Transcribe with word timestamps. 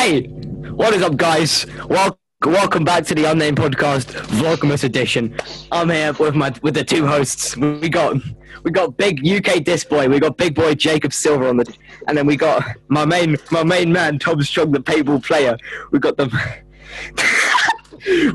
Hey, 0.00 0.22
what 0.22 0.94
is 0.94 1.02
up, 1.02 1.18
guys? 1.18 1.66
Wel- 1.90 2.18
welcome 2.42 2.84
back 2.84 3.04
to 3.04 3.14
the 3.14 3.24
Unnamed 3.26 3.58
Podcast 3.58 4.06
Vlogmas 4.28 4.82
edition. 4.82 5.36
I'm 5.70 5.90
here 5.90 6.14
with 6.14 6.34
my 6.34 6.54
with 6.62 6.72
the 6.72 6.84
two 6.84 7.06
hosts. 7.06 7.54
We 7.54 7.90
got 7.90 8.16
we 8.62 8.70
got 8.70 8.96
big 8.96 9.20
UK 9.28 9.62
diss 9.62 9.84
boy. 9.84 10.08
We 10.08 10.18
got 10.18 10.38
big 10.38 10.54
boy 10.54 10.74
Jacob 10.74 11.12
Silver 11.12 11.48
on 11.48 11.58
the, 11.58 11.76
and 12.08 12.16
then 12.16 12.24
we 12.24 12.38
got 12.38 12.64
my 12.88 13.04
main 13.04 13.36
my 13.50 13.62
main 13.62 13.92
man 13.92 14.18
Tom 14.18 14.42
Strong, 14.42 14.72
the 14.72 14.80
paintball 14.80 15.22
player. 15.22 15.58
We 15.90 15.98
got 15.98 16.16
the. 16.16 16.30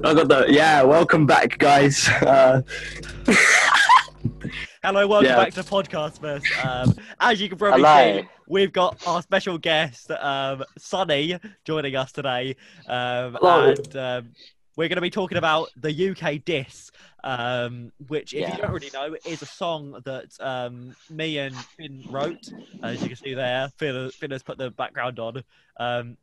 I 0.04 0.14
got 0.14 0.28
the 0.28 0.46
yeah. 0.48 0.84
Welcome 0.84 1.26
back, 1.26 1.58
guys. 1.58 2.08
Uh, 2.08 2.62
Hello, 4.86 5.08
welcome 5.08 5.26
Yeah. 5.32 5.36
back 5.36 5.54
to 5.54 5.64
Podcast 5.64 6.20
First. 6.20 6.52
Um, 6.60 6.94
as 7.20 7.42
you 7.42 7.50
can 7.50 7.58
probably 7.58 7.82
Hello. 7.82 8.20
see, 8.22 8.28
we've 8.48 8.72
got 8.72 8.96
our 9.04 9.20
special 9.24 9.58
guest, 9.58 10.12
um, 10.12 10.64
Sunny, 10.78 11.40
joining 11.64 11.96
us 11.96 12.12
today. 12.12 12.56
Um, 12.86 13.36
and 13.42 13.96
um, 13.96 14.36
we're 14.78 14.88
going 14.88 14.98
to 14.98 15.02
be 15.02 15.10
talking 15.10 15.40
about 15.40 15.70
the 15.76 16.10
UK 16.12 16.46
Diss, 16.46 16.92
um, 17.24 17.92
which, 18.08 18.34
if 18.34 18.42
you 18.42 18.46
don't 18.46 18.60
Yes. 18.60 18.70
already 18.70 18.90
know, 18.94 19.16
is 19.26 19.42
a 19.42 19.48
song 19.48 20.00
that 20.06 20.40
um, 20.40 20.96
me 21.10 21.40
and 21.40 21.56
Finn 21.78 22.04
wrote. 22.08 22.52
As 22.84 23.02
you 23.02 23.08
can 23.10 23.18
see 23.18 23.34
there, 23.34 23.70
Finn, 23.80 24.12
Finn 24.20 24.30
has 24.32 24.44
put 24.44 24.60
the 24.60 24.70
background 24.70 25.18
on. 25.20 25.44
Um, 25.80 26.16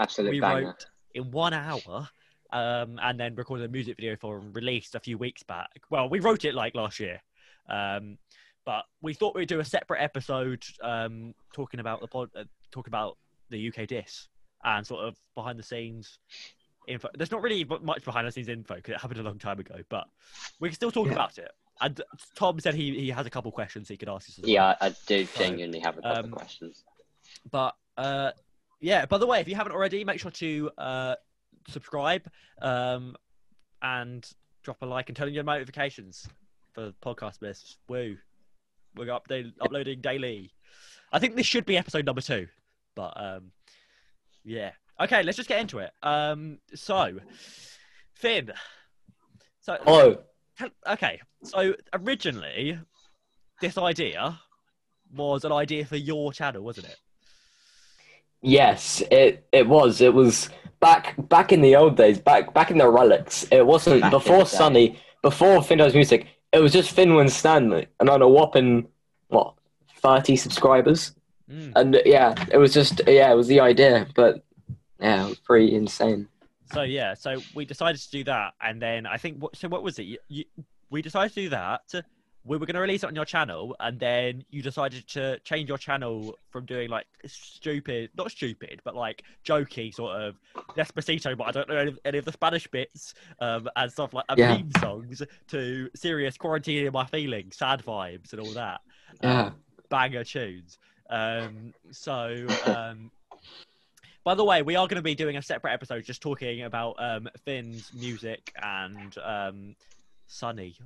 Absolute 0.00 0.30
we 0.32 0.40
banger. 0.40 0.66
wrote 0.66 0.86
in 1.14 1.30
one 1.30 1.54
hour. 1.54 2.08
Um, 2.52 2.98
and 3.00 3.20
then 3.20 3.36
recorded 3.36 3.66
a 3.66 3.68
music 3.68 3.94
video 3.94 4.16
for 4.16 4.38
and 4.38 4.52
released 4.56 4.96
a 4.96 5.00
few 5.00 5.16
weeks 5.16 5.44
back. 5.44 5.68
Well, 5.88 6.08
we 6.08 6.18
wrote 6.18 6.44
it 6.44 6.52
like 6.52 6.74
last 6.74 6.98
year, 6.98 7.22
um, 7.70 8.18
but 8.66 8.84
we 9.00 9.14
thought 9.14 9.34
we'd 9.34 9.48
do 9.48 9.60
a 9.60 9.64
separate 9.64 10.02
episode 10.02 10.62
um, 10.82 11.34
talking 11.54 11.80
about 11.80 12.00
the 12.00 12.06
pod, 12.06 12.28
uh, 12.36 12.44
talk 12.70 12.86
about 12.86 13.16
the 13.48 13.68
UK 13.68 13.86
diss 13.86 14.28
and 14.64 14.86
sort 14.86 15.04
of 15.04 15.16
behind 15.34 15.58
the 15.58 15.62
scenes 15.62 16.18
info. 16.86 17.08
There's 17.16 17.30
not 17.30 17.42
really 17.42 17.64
much 17.64 18.04
behind 18.04 18.26
the 18.26 18.32
scenes 18.32 18.48
info 18.48 18.74
because 18.76 18.94
it 18.94 19.00
happened 19.00 19.20
a 19.20 19.22
long 19.22 19.38
time 19.38 19.58
ago, 19.58 19.76
but 19.88 20.04
we 20.60 20.68
can 20.68 20.76
still 20.76 20.90
talk 20.90 21.06
Yeah. 21.06 21.12
about 21.14 21.38
it. 21.38 21.50
And 21.80 21.98
Tom 22.36 22.60
said 22.60 22.74
he, 22.74 22.98
he 23.00 23.08
has 23.08 23.24
a 23.24 23.30
couple 23.30 23.50
questions 23.50 23.88
he 23.88 23.96
could 23.96 24.10
ask 24.10 24.28
us. 24.28 24.38
Well. 24.38 24.50
Yeah, 24.50 24.74
I 24.80 24.94
do 25.06 25.24
So, 25.24 25.38
genuinely 25.38 25.78
have 25.80 25.96
a 25.96 26.02
couple 26.02 26.18
um, 26.18 26.24
of 26.26 26.30
questions. 26.32 26.84
But 27.50 27.74
uh, 27.96 28.32
yeah, 28.80 29.06
by 29.06 29.16
the 29.16 29.26
way, 29.26 29.40
if 29.40 29.48
you 29.48 29.54
haven't 29.54 29.72
already, 29.72 30.04
make 30.04 30.20
sure 30.20 30.30
to 30.32 30.70
uh, 30.76 31.14
subscribe 31.68 32.22
um, 32.60 33.16
and 33.80 34.28
drop 34.62 34.76
a 34.82 34.86
like 34.86 35.08
and 35.08 35.16
turn 35.16 35.28
on 35.28 35.34
your 35.34 35.44
notifications 35.44 36.28
for 36.72 36.92
Podcastmas. 37.02 37.76
Woo. 37.88 38.16
We're 38.96 39.06
update, 39.06 39.52
uploading 39.60 40.00
daily. 40.00 40.52
I 41.12 41.18
think 41.18 41.36
this 41.36 41.46
should 41.46 41.66
be 41.66 41.76
episode 41.76 42.04
number 42.06 42.20
two, 42.20 42.48
but 42.94 43.12
um, 43.16 43.52
yeah. 44.44 44.72
Okay, 45.00 45.22
let's 45.22 45.36
just 45.36 45.48
get 45.48 45.60
into 45.60 45.78
it. 45.78 45.90
Um, 46.02 46.58
so, 46.74 47.18
Finn. 48.14 48.52
So, 49.60 49.78
hello. 49.84 50.18
Okay, 50.88 51.20
so 51.44 51.74
originally, 51.94 52.78
this 53.60 53.78
idea 53.78 54.38
was 55.14 55.44
an 55.44 55.52
idea 55.52 55.84
for 55.84 55.96
your 55.96 56.32
channel, 56.32 56.62
wasn't 56.62 56.88
it? 56.88 56.96
Yes, 58.42 59.02
it 59.10 59.46
it 59.52 59.68
was. 59.68 60.00
It 60.00 60.12
was 60.12 60.50
back 60.80 61.14
back 61.28 61.52
in 61.52 61.60
the 61.60 61.76
old 61.76 61.96
days, 61.96 62.18
back 62.18 62.52
back 62.52 62.70
in 62.70 62.78
the 62.78 62.88
relics. 62.88 63.46
It 63.50 63.66
wasn't 63.66 64.02
Back 64.02 64.10
before. 64.10 64.46
Sunny, 64.46 64.98
before 65.22 65.62
Findo's 65.62 65.94
music. 65.94 66.26
It 66.52 66.60
was 66.60 66.72
just 66.72 66.94
Finwin 66.94 67.30
Stanley, 67.30 67.86
and 68.00 68.08
on 68.10 68.22
a 68.22 68.28
whopping 68.28 68.88
what 69.28 69.54
thirty 69.96 70.36
subscribers. 70.36 71.12
Mm. 71.50 71.72
And 71.76 72.02
yeah, 72.04 72.34
it 72.50 72.58
was 72.58 72.72
just 72.72 73.00
yeah, 73.06 73.30
it 73.30 73.36
was 73.36 73.48
the 73.48 73.60
idea, 73.60 74.06
but 74.14 74.44
yeah, 75.00 75.26
it 75.26 75.28
was 75.28 75.38
pretty 75.38 75.74
insane. 75.74 76.28
So 76.72 76.82
yeah, 76.82 77.14
so 77.14 77.40
we 77.54 77.64
decided 77.64 78.00
to 78.00 78.10
do 78.10 78.24
that, 78.24 78.54
and 78.60 78.80
then 78.80 79.06
I 79.06 79.16
think 79.16 79.38
what, 79.38 79.56
so. 79.56 79.68
What 79.68 79.82
was 79.82 79.98
it? 79.98 80.04
You, 80.04 80.18
you, 80.28 80.44
we 80.90 81.02
decided 81.02 81.34
to 81.34 81.42
do 81.42 81.48
that. 81.50 81.82
We 82.42 82.56
were 82.56 82.64
going 82.64 82.74
to 82.74 82.80
release 82.80 83.02
it 83.04 83.06
on 83.08 83.14
your 83.14 83.26
channel, 83.26 83.76
and 83.80 84.00
then 84.00 84.44
you 84.48 84.62
decided 84.62 85.06
to 85.08 85.38
change 85.40 85.68
your 85.68 85.76
channel 85.76 86.34
from 86.48 86.64
doing 86.64 86.88
like 86.88 87.04
stupid, 87.26 88.10
not 88.16 88.30
stupid, 88.30 88.80
but 88.82 88.96
like 88.96 89.22
jokey 89.44 89.94
sort 89.94 90.16
of 90.20 90.36
Despacito, 90.74 91.36
but 91.36 91.48
I 91.48 91.50
don't 91.52 91.68
know 91.68 91.76
any, 91.76 91.90
of- 91.90 91.98
any 92.04 92.18
of 92.18 92.24
the 92.24 92.32
Spanish 92.32 92.66
bits, 92.66 93.12
um, 93.40 93.68
and 93.76 93.92
stuff 93.92 94.14
like 94.14 94.24
and 94.30 94.38
Yeah. 94.38 94.56
meme 94.56 94.70
songs 94.80 95.22
to 95.48 95.90
serious 95.94 96.38
quarantining 96.38 96.90
my 96.92 97.04
feelings, 97.04 97.56
sad 97.56 97.82
vibes, 97.82 98.32
and 98.32 98.40
all 98.40 98.52
that. 98.54 98.80
Yeah. 99.22 99.42
Um, 99.46 99.54
banger 99.90 100.24
tunes. 100.24 100.78
Um, 101.10 101.74
so, 101.90 102.46
um, 102.64 103.10
by 104.24 104.34
the 104.34 104.44
way, 104.44 104.62
we 104.62 104.76
are 104.76 104.86
going 104.86 104.96
to 104.96 105.02
be 105.02 105.14
doing 105.14 105.36
a 105.36 105.42
separate 105.42 105.72
episode 105.72 106.04
just 106.04 106.22
talking 106.22 106.62
about 106.62 106.94
um, 106.98 107.28
Finn's 107.44 107.92
music 107.92 108.52
and 108.62 109.16
um, 109.18 109.76
Sunny, 110.26 110.76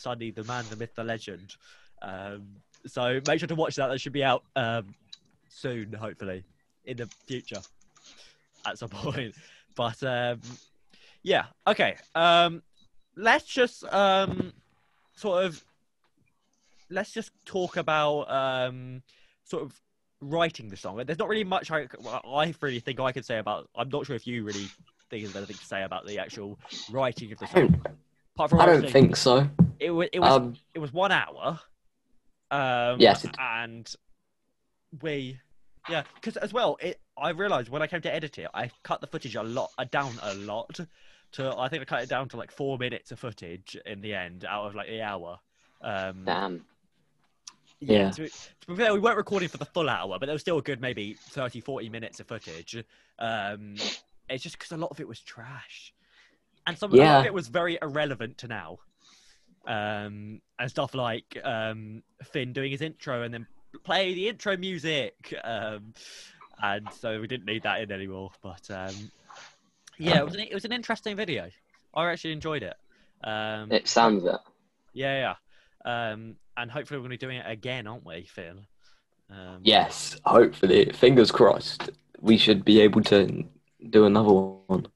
Sunny, 0.00 0.30
the 0.30 0.44
man, 0.44 0.64
the 0.70 0.76
myth, 0.76 0.94
the 0.94 1.04
legend. 1.04 1.54
Um, 2.02 2.46
so 2.86 3.20
make 3.26 3.38
sure 3.38 3.48
to 3.48 3.54
watch 3.54 3.76
that. 3.76 3.88
That 3.88 4.00
should 4.00 4.12
be 4.12 4.24
out 4.24 4.44
um, 4.56 4.94
soon, 5.48 5.92
hopefully, 5.92 6.44
in 6.84 6.96
the 6.96 7.06
future, 7.26 7.60
at 8.66 8.78
some 8.78 8.88
point. 8.90 9.34
But 9.76 10.02
um, 10.02 10.40
yeah, 11.22 11.46
okay. 11.66 11.96
Um, 12.14 12.62
let's 13.16 13.44
just 13.44 13.84
um, 13.92 14.52
sort 15.14 15.44
of 15.44 15.64
let's 16.88 17.12
just 17.12 17.32
talk 17.44 17.76
about 17.76 18.30
um, 18.30 19.02
sort 19.44 19.62
of 19.62 19.80
writing 20.20 20.68
the 20.68 20.76
song. 20.76 21.02
There's 21.04 21.18
not 21.18 21.28
really 21.28 21.44
much 21.44 21.70
I, 21.70 21.86
I 22.26 22.54
really 22.60 22.80
think 22.80 23.00
I 23.00 23.12
could 23.12 23.24
say 23.24 23.38
about. 23.38 23.68
I'm 23.76 23.88
not 23.88 24.06
sure 24.06 24.16
if 24.16 24.26
you 24.26 24.44
really 24.44 24.68
think 25.10 25.24
there's 25.24 25.36
anything 25.36 25.56
to 25.56 25.64
say 25.64 25.82
about 25.82 26.06
the 26.06 26.18
actual 26.18 26.58
writing 26.90 27.32
of 27.32 27.38
the 27.38 27.48
I 27.50 27.60
don't, 27.60 27.70
song. 27.70 27.86
Apart 28.34 28.50
from 28.50 28.60
I 28.60 28.66
don't 28.66 28.90
think 28.90 29.16
so. 29.16 29.48
It 29.80 29.90
was. 29.90 30.08
It 30.12 30.20
was. 30.20 30.32
Um, 30.32 30.54
it 30.74 30.78
was 30.78 30.92
one 30.92 31.12
hour. 31.12 31.58
Um, 32.50 33.00
Yes, 33.00 33.24
it- 33.24 33.34
and 33.38 33.92
we, 35.02 35.38
yeah, 35.88 36.02
because 36.14 36.36
as 36.36 36.52
well, 36.52 36.76
it. 36.80 37.00
I 37.16 37.30
realized 37.30 37.68
when 37.68 37.82
I 37.82 37.86
came 37.86 38.00
to 38.02 38.12
edit 38.14 38.38
it, 38.38 38.48
I 38.54 38.70
cut 38.82 39.00
the 39.00 39.06
footage 39.06 39.36
a 39.36 39.42
lot, 39.42 39.70
uh, 39.78 39.84
down 39.84 40.12
a 40.22 40.34
lot. 40.34 40.80
To 41.32 41.54
I 41.56 41.68
think 41.68 41.82
I 41.82 41.84
cut 41.84 42.02
it 42.02 42.08
down 42.08 42.28
to 42.30 42.36
like 42.36 42.50
four 42.50 42.76
minutes 42.78 43.12
of 43.12 43.18
footage 43.20 43.76
in 43.86 44.00
the 44.00 44.14
end 44.14 44.44
out 44.44 44.66
of 44.66 44.74
like 44.74 44.88
the 44.88 45.02
hour. 45.02 45.38
Um, 45.80 46.24
Damn. 46.24 46.64
Yeah. 47.78 48.10
To, 48.10 48.28
to 48.28 48.66
be 48.66 48.76
fair, 48.76 48.92
we 48.92 48.98
weren't 49.00 49.16
recording 49.16 49.48
for 49.48 49.56
the 49.58 49.64
full 49.64 49.88
hour, 49.88 50.18
but 50.18 50.26
there 50.26 50.32
was 50.34 50.42
still 50.42 50.58
a 50.58 50.62
good 50.62 50.80
maybe 50.80 51.14
30, 51.14 51.60
40 51.60 51.88
minutes 51.88 52.20
of 52.20 52.26
footage. 52.26 52.76
Um, 53.18 53.76
it's 54.28 54.42
just 54.42 54.58
because 54.58 54.72
a 54.72 54.76
lot 54.76 54.90
of 54.90 54.98
it 55.00 55.08
was 55.08 55.20
trash, 55.20 55.94
and 56.66 56.76
some 56.76 56.94
Yeah. 56.94 57.20
of 57.20 57.26
it 57.26 57.32
was 57.32 57.48
very 57.48 57.78
irrelevant 57.80 58.38
to 58.38 58.48
now. 58.48 58.80
Um, 59.66 60.40
and 60.58 60.70
stuff 60.70 60.94
like 60.94 61.38
um, 61.44 62.02
Finn 62.24 62.52
doing 62.52 62.70
his 62.72 62.80
intro 62.80 63.22
and 63.22 63.32
then 63.32 63.46
play 63.84 64.14
the 64.14 64.28
intro 64.28 64.56
music. 64.56 65.34
Um, 65.44 65.94
and 66.62 66.88
so 66.92 67.20
we 67.20 67.26
didn't 67.26 67.46
need 67.46 67.62
that 67.62 67.80
in 67.80 67.92
anymore. 67.92 68.30
But 68.42 68.70
um, 68.70 68.94
yeah, 69.98 70.18
it 70.18 70.24
was 70.24 70.34
an, 70.34 70.40
it 70.40 70.54
was 70.54 70.64
an 70.64 70.72
interesting 70.72 71.16
video. 71.16 71.50
I 71.94 72.10
actually 72.10 72.32
enjoyed 72.32 72.62
it. 72.62 72.74
Um, 73.22 73.70
It 73.70 73.86
sounds 73.86 74.24
it. 74.24 74.36
yeah, 74.94 75.34
yeah. 75.84 76.10
Um, 76.12 76.36
and 76.56 76.70
hopefully 76.70 76.98
we're 76.98 77.08
going 77.08 77.18
to 77.18 77.26
be 77.26 77.26
doing 77.26 77.38
it 77.38 77.46
again, 77.46 77.86
aren't 77.86 78.04
we, 78.04 78.24
Phil? 78.24 78.56
Um, 79.30 79.60
yes, 79.62 80.16
hopefully, 80.24 80.90
fingers 80.92 81.30
crossed. 81.30 81.90
We 82.20 82.36
should 82.36 82.64
be 82.64 82.80
able 82.80 83.02
to 83.04 83.44
do 83.90 84.04
another 84.04 84.32
one. 84.32 84.86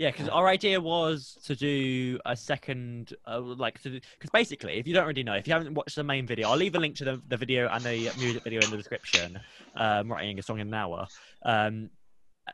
Yeah, 0.00 0.12
because 0.12 0.30
our 0.30 0.48
idea 0.48 0.80
was 0.80 1.36
to 1.44 1.54
do 1.54 2.18
a 2.24 2.34
second, 2.34 3.12
uh, 3.26 3.38
like, 3.38 3.82
because 3.82 4.30
basically, 4.32 4.78
if 4.78 4.86
you 4.86 4.94
don't 4.94 5.04
already 5.04 5.22
know, 5.22 5.34
if 5.34 5.46
you 5.46 5.52
haven't 5.52 5.74
watched 5.74 5.94
the 5.94 6.02
main 6.02 6.26
video, 6.26 6.48
I'll 6.48 6.56
leave 6.56 6.74
a 6.74 6.78
link 6.78 6.96
to 6.96 7.04
the, 7.04 7.22
the 7.28 7.36
video 7.36 7.68
and 7.68 7.84
the 7.84 8.10
music 8.18 8.42
video 8.42 8.62
in 8.62 8.70
the 8.70 8.78
description. 8.78 9.38
Um, 9.76 10.10
writing 10.10 10.38
a 10.38 10.42
song 10.42 10.58
in 10.58 10.68
an 10.68 10.72
hour. 10.72 11.06
Um, 11.44 11.90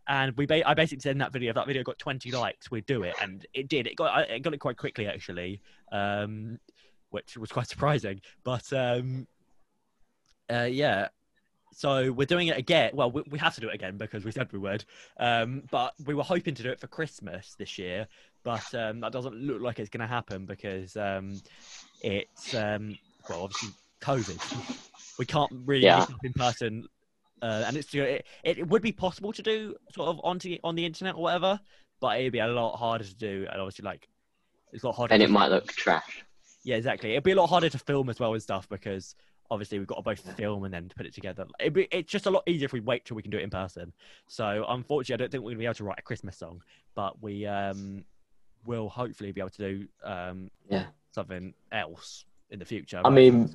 and 0.08 0.36
we, 0.36 0.46
ba- 0.46 0.68
I 0.68 0.74
basically 0.74 1.02
said 1.02 1.12
in 1.12 1.18
that 1.18 1.32
video, 1.32 1.50
if 1.50 1.54
that 1.54 1.68
video 1.68 1.84
got 1.84 2.00
20 2.00 2.32
likes, 2.32 2.68
we'd 2.72 2.84
do 2.84 3.04
it, 3.04 3.14
and 3.22 3.46
it 3.54 3.68
did. 3.68 3.86
It 3.86 3.94
got, 3.94 4.28
it 4.28 4.42
got 4.42 4.52
it 4.52 4.58
quite 4.58 4.76
quickly 4.76 5.06
actually, 5.06 5.62
um, 5.92 6.58
which 7.10 7.36
was 7.36 7.52
quite 7.52 7.68
surprising. 7.68 8.22
But 8.42 8.72
um, 8.72 9.28
uh, 10.52 10.64
yeah, 10.68 11.10
so 11.76 12.10
we're 12.10 12.24
doing 12.26 12.48
it 12.48 12.56
again. 12.56 12.90
Well, 12.94 13.10
we, 13.10 13.22
we 13.30 13.38
have 13.38 13.54
to 13.56 13.60
do 13.60 13.68
it 13.68 13.74
again 13.74 13.98
because 13.98 14.24
we 14.24 14.30
said 14.32 14.50
we 14.50 14.58
would. 14.58 14.84
Um, 15.20 15.62
but 15.70 15.92
we 16.06 16.14
were 16.14 16.22
hoping 16.22 16.54
to 16.54 16.62
do 16.62 16.70
it 16.70 16.80
for 16.80 16.86
Christmas 16.86 17.54
this 17.58 17.76
year, 17.76 18.08
but 18.44 18.64
um, 18.74 19.00
that 19.00 19.12
doesn't 19.12 19.34
look 19.34 19.60
like 19.60 19.78
it's 19.78 19.90
going 19.90 20.00
to 20.00 20.06
happen 20.06 20.46
because 20.46 20.96
um, 20.96 21.42
it's 22.00 22.54
um, 22.54 22.96
well, 23.28 23.42
obviously 23.42 23.74
COVID. 24.00 24.40
We 25.18 25.26
can't 25.26 25.52
really 25.52 25.86
Yeah. 25.86 25.96
meet 25.98 26.10
up 26.10 26.24
in 26.24 26.32
person, 26.32 26.86
uh, 27.42 27.64
and 27.66 27.76
it's 27.76 27.94
it, 27.94 28.26
it 28.42 28.66
would 28.68 28.82
be 28.82 28.92
possible 28.92 29.32
to 29.32 29.42
do 29.42 29.74
sort 29.94 30.08
of 30.08 30.20
onto 30.24 30.56
on 30.64 30.76
the 30.76 30.86
internet 30.86 31.14
or 31.14 31.22
whatever, 31.22 31.60
but 32.00 32.18
it'd 32.18 32.32
be 32.32 32.38
a 32.38 32.46
lot 32.46 32.76
harder 32.76 33.04
to 33.04 33.14
do, 33.16 33.46
and 33.50 33.60
obviously 33.60 33.84
like 33.84 34.08
it's 34.72 34.82
a 34.82 34.86
lot 34.86 34.96
harder. 34.96 35.14
And 35.14 35.22
it 35.22 35.30
might 35.30 35.48
look 35.50 35.66
trash. 35.68 36.24
yeah, 36.64 36.76
exactly. 36.76 37.12
It'd 37.12 37.22
be 37.24 37.32
a 37.32 37.36
lot 37.36 37.48
harder 37.48 37.68
to 37.68 37.78
film 37.78 38.08
as 38.10 38.18
well 38.18 38.32
and 38.32 38.42
stuff 38.42 38.68
because 38.68 39.14
obviously 39.50 39.78
we've 39.78 39.86
got 39.86 39.96
to 39.96 40.02
both 40.02 40.20
film 40.36 40.64
and 40.64 40.72
then 40.74 40.90
put 40.96 41.06
it 41.06 41.14
together. 41.14 41.46
It'd 41.60 41.72
be, 41.72 41.88
it's 41.90 42.10
just 42.10 42.26
a 42.26 42.30
lot 42.30 42.42
easier 42.46 42.66
if 42.66 42.72
we 42.72 42.80
wait 42.80 43.04
till 43.04 43.14
we 43.16 43.22
can 43.22 43.30
do 43.30 43.38
it 43.38 43.42
in 43.42 43.50
person. 43.50 43.92
So 44.28 44.64
unfortunately, 44.68 45.14
I 45.14 45.16
don't 45.24 45.30
think 45.32 45.44
we're 45.44 45.50
gonna 45.52 45.58
be 45.60 45.64
able 45.66 45.74
to 45.74 45.84
write 45.84 45.98
a 45.98 46.02
Christmas 46.02 46.36
song, 46.36 46.62
but 46.94 47.22
we 47.22 47.46
um, 47.46 48.04
will 48.64 48.88
hopefully 48.88 49.32
be 49.32 49.40
able 49.40 49.50
to 49.50 49.58
do 49.58 49.88
um, 50.04 50.50
Yeah. 50.70 50.86
something 51.12 51.54
else 51.72 52.24
in 52.50 52.58
the 52.58 52.64
future. 52.64 53.00
I 53.04 53.10
mean- 53.10 53.52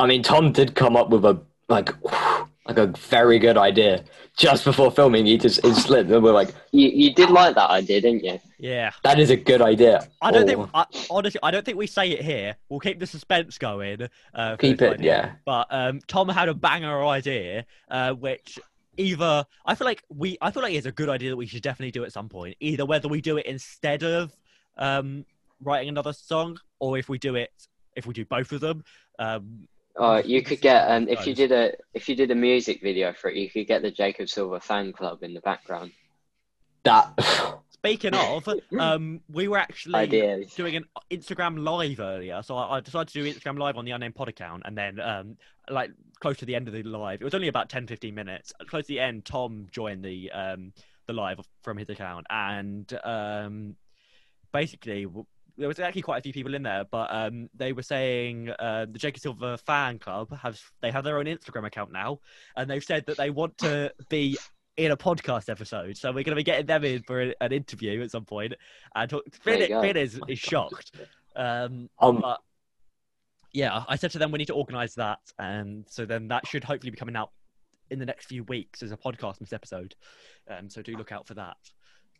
I 0.00 0.06
mean, 0.06 0.22
Tom 0.22 0.52
did 0.52 0.76
come 0.76 0.96
up 0.96 1.10
with 1.10 1.24
a 1.24 1.40
like 1.68 1.90
like 2.68 2.78
a 2.78 2.86
very 2.86 3.38
good 3.38 3.56
idea 3.56 4.04
just 4.36 4.64
before 4.64 4.90
filming. 4.90 5.26
He 5.26 5.38
just 5.38 5.64
it 5.64 5.74
slipped, 5.74 6.10
and 6.10 6.22
we're 6.22 6.32
like, 6.32 6.54
You 6.70 6.88
you 6.90 7.14
did 7.14 7.30
like 7.30 7.54
that 7.54 7.70
idea, 7.70 8.00
didn't 8.00 8.24
you? 8.24 8.38
yeah, 8.58 8.90
"That 9.04 9.18
is 9.18 9.30
a 9.30 9.36
good 9.36 9.62
idea." 9.62 10.06
I 10.20 10.30
don't 10.30 10.44
Oh, 10.44 10.46
think 10.46 10.70
I, 10.74 10.84
honestly 11.10 11.40
I 11.42 11.50
don't 11.50 11.64
think 11.64 11.78
we 11.78 11.86
say 11.86 12.10
it 12.10 12.22
here. 12.22 12.56
We'll 12.68 12.80
keep 12.80 12.98
the 13.00 13.06
suspense 13.06 13.56
going. 13.58 14.08
Uh, 14.34 14.56
keep 14.56 14.82
it. 14.82 14.94
idea. 14.94 15.06
Yeah, 15.06 15.32
But 15.46 15.66
um, 15.70 16.00
Tom 16.06 16.28
had 16.28 16.48
a 16.48 16.54
banger 16.54 17.04
idea, 17.06 17.64
uh, 17.90 18.12
which 18.12 18.58
either 18.98 19.46
I 19.64 19.74
feel 19.74 19.86
like 19.86 20.02
we 20.10 20.36
I 20.42 20.50
feel 20.50 20.62
like 20.62 20.74
it's 20.74 20.86
a 20.86 20.92
good 20.92 21.08
idea 21.08 21.30
that 21.30 21.36
we 21.36 21.46
should 21.46 21.62
definitely 21.62 21.92
do 21.92 22.04
at 22.04 22.12
some 22.12 22.28
point. 22.28 22.56
Either 22.60 22.84
whether 22.84 23.08
we 23.08 23.20
do 23.22 23.38
it 23.38 23.46
instead 23.46 24.02
of 24.02 24.36
um, 24.76 25.24
writing 25.62 25.88
another 25.88 26.12
song, 26.12 26.58
or 26.80 26.98
if 26.98 27.08
we 27.08 27.18
do 27.18 27.34
it 27.34 27.50
if 27.96 28.06
we 28.06 28.12
do 28.14 28.24
both 28.26 28.52
of 28.52 28.60
them. 28.60 28.84
Um, 29.18 29.66
Oh, 30.00 30.18
you 30.18 30.42
could 30.42 30.60
get 30.60 30.88
um 30.90 31.08
if 31.08 31.26
you 31.26 31.34
did 31.34 31.50
a 31.50 31.72
if 31.92 32.08
you 32.08 32.14
did 32.14 32.30
a 32.30 32.34
music 32.34 32.80
video 32.80 33.12
for 33.12 33.30
it, 33.30 33.36
you 33.36 33.50
could 33.50 33.66
get 33.66 33.82
the 33.82 33.90
Jacob 33.90 34.28
Silver 34.28 34.60
fan 34.60 34.92
club 34.92 35.22
in 35.22 35.34
the 35.34 35.40
background. 35.40 35.92
that. 36.84 37.12
speaking 37.70 38.14
of, 38.14 38.48
um, 38.78 39.20
we 39.30 39.48
were 39.48 39.58
actually 39.58 39.94
Ideas. 39.94 40.52
doing 40.54 40.76
an 40.76 40.84
Instagram 41.10 41.62
live 41.64 42.00
earlier, 42.00 42.42
so 42.42 42.56
I, 42.56 42.76
I 42.76 42.80
decided 42.80 43.08
to 43.08 43.22
do 43.22 43.32
Instagram 43.32 43.58
live 43.58 43.76
on 43.76 43.84
the 43.84 43.92
unnamed 43.92 44.14
pod 44.14 44.28
account, 44.28 44.62
and 44.66 44.76
then 44.76 45.00
um, 45.00 45.36
like 45.70 45.90
close 46.20 46.36
to 46.38 46.44
the 46.44 46.54
end 46.54 46.68
of 46.68 46.74
the 46.74 46.82
live, 46.82 47.20
it 47.20 47.24
was 47.24 47.34
only 47.34 47.48
about 47.48 47.68
10, 47.68 47.86
15 47.86 48.14
minutes. 48.14 48.52
Close 48.68 48.84
to 48.84 48.88
the 48.88 49.00
end, 49.00 49.24
Tom 49.24 49.66
joined 49.70 50.04
the 50.04 50.30
um 50.32 50.72
the 51.06 51.12
live 51.12 51.40
from 51.62 51.76
his 51.76 51.88
account, 51.88 52.26
and 52.30 52.92
um, 53.04 53.76
basically 54.52 55.04
w- 55.04 55.26
there 55.58 55.68
was 55.68 55.78
actually 55.80 56.02
quite 56.02 56.18
a 56.18 56.22
few 56.22 56.32
people 56.32 56.54
in 56.54 56.62
there, 56.62 56.84
but 56.90 57.08
um, 57.12 57.50
they 57.54 57.72
were 57.72 57.82
saying 57.82 58.50
uh, 58.58 58.86
the 58.90 58.98
Jacob 58.98 59.20
Silver 59.20 59.56
fan 59.56 59.98
club 59.98 60.34
have 60.38 60.60
they 60.80 60.90
have 60.90 61.04
their 61.04 61.18
own 61.18 61.26
Instagram 61.26 61.66
account 61.66 61.92
now, 61.92 62.20
and 62.56 62.70
they've 62.70 62.84
said 62.84 63.04
that 63.06 63.16
they 63.16 63.30
want 63.30 63.58
to 63.58 63.92
be 64.08 64.38
in 64.76 64.92
a 64.92 64.96
podcast 64.96 65.48
episode. 65.48 65.96
So 65.96 66.10
we're 66.10 66.22
going 66.22 66.26
to 66.26 66.36
be 66.36 66.44
getting 66.44 66.66
them 66.66 66.84
in 66.84 67.02
for 67.02 67.20
an 67.20 67.52
interview 67.52 68.00
at 68.02 68.12
some 68.12 68.24
point. 68.24 68.54
And 68.94 69.10
talk, 69.10 69.24
Finn. 69.42 69.66
Finn 69.68 69.96
is, 69.96 70.20
is 70.28 70.38
shocked. 70.38 70.92
Um, 71.34 71.90
Um, 71.98 72.20
but 72.20 72.40
yeah, 73.52 73.84
I 73.88 73.96
said 73.96 74.12
to 74.12 74.18
them 74.18 74.30
we 74.30 74.38
need 74.38 74.46
to 74.46 74.54
organise 74.54 74.94
that, 74.94 75.18
and 75.38 75.84
so 75.88 76.06
then 76.06 76.28
that 76.28 76.46
should 76.46 76.64
hopefully 76.64 76.92
be 76.92 76.96
coming 76.96 77.16
out 77.16 77.32
in 77.90 77.98
the 77.98 78.06
next 78.06 78.26
few 78.26 78.44
weeks 78.44 78.82
as 78.82 78.92
a 78.92 78.96
Podcastmas 78.96 79.52
episode. 79.52 79.94
Um, 80.48 80.70
so 80.70 80.82
do 80.82 80.96
look 80.96 81.10
out 81.10 81.26
for 81.26 81.34
that. 81.34 81.56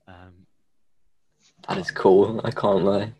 Um, 0.08 0.46
that 1.66 1.78
is 1.78 1.90
cool. 1.90 2.40
I 2.44 2.50
can't 2.50 2.84
lie. 2.84 3.12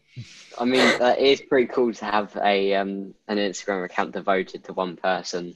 I 0.59 0.65
mean, 0.65 0.81
uh, 0.81 1.15
it 1.19 1.27
is 1.27 1.41
pretty 1.41 1.67
cool 1.67 1.93
to 1.95 2.05
have 2.05 2.37
a 2.37 2.75
um 2.75 3.15
an 3.29 3.39
Instagram 3.39 3.85
account 3.85 4.13
devoted 4.13 4.65
to 4.65 4.73
one 4.73 4.97
person. 4.97 5.55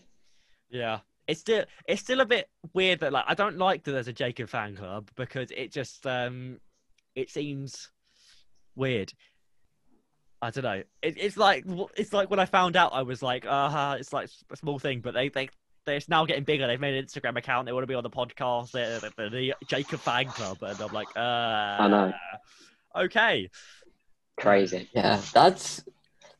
Yeah. 0.71 1.01
It's 1.29 1.41
still 1.41 1.65
it's 1.87 2.03
still 2.03 2.21
a 2.21 2.27
bit 2.27 2.49
weird 2.73 3.01
that 3.01 3.13
like 3.13 3.25
I 3.27 3.35
don't 3.35 3.59
like 3.59 3.85
that 3.85 3.93
there's 3.93 4.09
a 4.09 4.13
Jacob 4.13 4.49
fan 4.49 4.77
club 4.77 5.11
because 5.17 5.51
it 5.51 5.73
just 5.73 6.07
um 6.07 6.61
it 7.15 7.31
seems 7.31 7.91
weird. 8.75 9.13
I 10.41 10.51
don't 10.51 10.65
know. 10.65 10.83
It, 11.03 11.15
it's 11.17 11.37
like 11.37 11.65
it's 11.97 12.13
like 12.13 12.31
when 12.31 12.41
I 12.41 12.47
found 12.47 12.77
out 12.77 12.93
I 12.93 13.03
was 13.03 13.23
like, 13.23 13.47
uh 13.47 13.69
huh. 13.69 13.97
it's 13.99 14.13
like 14.13 14.29
a 14.51 14.57
small 14.57 14.79
thing, 14.79 15.01
but 15.01 15.15
they 15.15 15.29
they 15.29 15.49
they're 15.85 16.01
now 16.09 16.25
getting 16.25 16.45
bigger. 16.45 16.67
They've 16.67 16.81
made 16.81 16.95
an 16.95 17.05
Instagram 17.05 17.37
account. 17.37 17.67
They 17.67 17.73
want 17.73 17.85
to 17.85 17.89
be 17.89 17.95
on 17.95 18.03
the 18.03 18.11
podcast. 18.11 18.73
They're, 18.73 19.01
they're 19.17 19.31
the 19.31 19.55
Jacob 19.67 20.01
fan 20.01 20.27
club, 20.27 20.59
and 20.63 20.81
I'm 20.81 20.93
like, 20.93 21.09
uh, 21.17 21.21
I 21.21 21.89
know. 21.89 22.13
Okay. 22.97 23.49
Crazy. 24.39 24.89
Yeah, 24.95 25.21
that's 25.33 25.85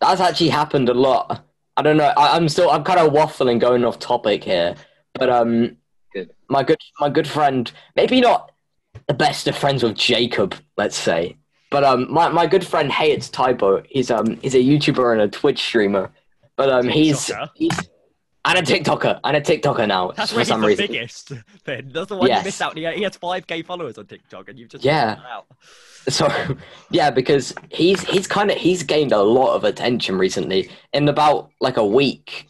that's 0.01 0.21
actually 0.21 0.49
happened 0.49 0.89
a 0.89 0.95
lot. 0.95 1.45
I 1.77 1.83
don't 1.83 1.97
know. 1.97 2.13
I, 2.17 2.37
I'm 2.37 2.49
still 2.49 2.71
I'm 2.71 2.85
kind 2.85 3.01
of 3.01 3.13
waffling, 3.13 3.61
going 3.61 3.85
off 3.85 3.99
topic 3.99 4.45
here, 4.45 4.75
but 5.15 5.31
um, 5.31 5.77
Good. 6.13 6.31
my 6.49 6.63
good 6.63 6.79
my 7.01 7.09
good 7.09 7.27
friend, 7.27 7.71
maybe 7.97 8.21
not 8.21 8.53
the 9.07 9.15
best 9.15 9.47
of 9.49 9.57
friends 9.57 9.83
with 9.83 9.97
Jacob, 9.97 10.55
let's 10.77 10.97
say, 10.97 11.37
but 11.71 11.85
um, 11.85 12.13
my, 12.13 12.29
my 12.29 12.47
good 12.47 12.67
friend 12.67 12.93
Hey, 12.93 13.13
it's 13.13 13.29
Typo. 13.29 13.83
He's 13.89 14.11
um 14.11 14.37
he's 14.43 14.55
a 14.55 14.59
YouTuber 14.59 15.13
and 15.13 15.23
a 15.23 15.29
Twitch 15.29 15.63
streamer, 15.63 16.11
but 16.57 16.69
um 16.69 16.89
he's 16.89 17.31
he's 17.55 17.79
and 18.45 18.59
a 18.59 18.63
TikToker 18.63 19.21
and 19.25 19.37
a 19.37 19.41
TikToker 19.41 19.87
now 19.87 20.11
That's 20.13 20.33
for 20.33 20.45
some 20.45 20.61
the 20.63 20.69
reason. 20.69 20.87
biggest. 20.89 21.33
Then 21.65 21.91
that's 21.93 22.09
the 22.09 22.17
one 22.17 22.29
you 22.29 22.35
Yes. 22.35 22.45
missed 22.45 22.63
out. 22.63 22.77
He, 22.77 23.03
has 23.03 23.17
five 23.17 23.47
k 23.47 23.63
followers 23.63 23.99
on 23.99 24.07
TikTok, 24.07 24.49
and 24.49 24.59
you've 24.59 24.69
just 24.71 24.85
Yeah. 24.85 25.17
So 26.09 26.29
yeah, 26.91 27.11
because 27.11 27.55
he's 27.71 28.03
he's 28.03 28.27
kind 28.27 28.51
of 28.51 28.57
he's 28.57 28.83
gained 28.83 29.13
a 29.13 29.23
lot 29.23 29.55
of 29.55 29.65
attention 29.65 30.19
recently. 30.19 30.69
In 30.93 31.09
about 31.09 31.51
like 31.61 31.77
a 31.77 31.87
week, 31.87 32.49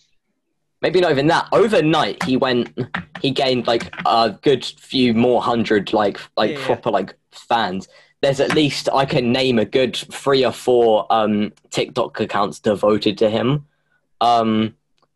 maybe 0.81 1.01
not 1.01 1.11
even 1.11 1.27
that. 1.27 1.49
Overnight, 1.53 2.23
he 2.23 2.37
went 2.39 2.73
he 3.21 3.31
gained 3.31 3.67
like 3.67 3.95
a 4.07 4.37
good 4.43 4.65
few 4.65 5.13
more 5.13 5.43
hundred 5.43 5.93
like 5.93 6.19
like 6.39 6.53
Yeah. 6.53 6.65
proper 6.65 6.91
like 6.91 7.15
fans. 7.33 7.89
There's 8.23 8.41
at 8.41 8.55
least 8.55 8.89
I 8.95 9.05
can 9.05 9.33
name 9.33 9.59
a 9.59 9.65
good 9.67 9.97
three 9.97 10.45
or 10.45 10.53
four 10.53 11.07
um, 11.11 11.53
TikTok 11.71 12.21
accounts 12.21 12.61
devoted 12.61 13.19
to 13.19 13.29
him. 13.29 13.67
Um, 14.21 14.75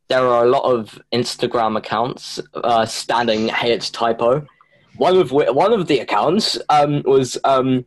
there 0.09 0.27
are 0.27 0.45
a 0.45 0.49
lot 0.49 0.65
of 0.65 1.01
Instagram 1.13 1.77
accounts 1.77 2.41
uh, 2.55 2.87
standing. 2.87 3.49
Hey, 3.49 3.73
it's 3.73 3.91
typo. 3.91 4.47
One 4.97 5.17
of 5.17 5.31
whi- 5.31 5.51
one 5.51 5.73
of 5.73 5.89
the 5.89 5.99
accounts 5.99 6.59
um, 6.69 7.03
was 7.05 7.37
um, 7.45 7.85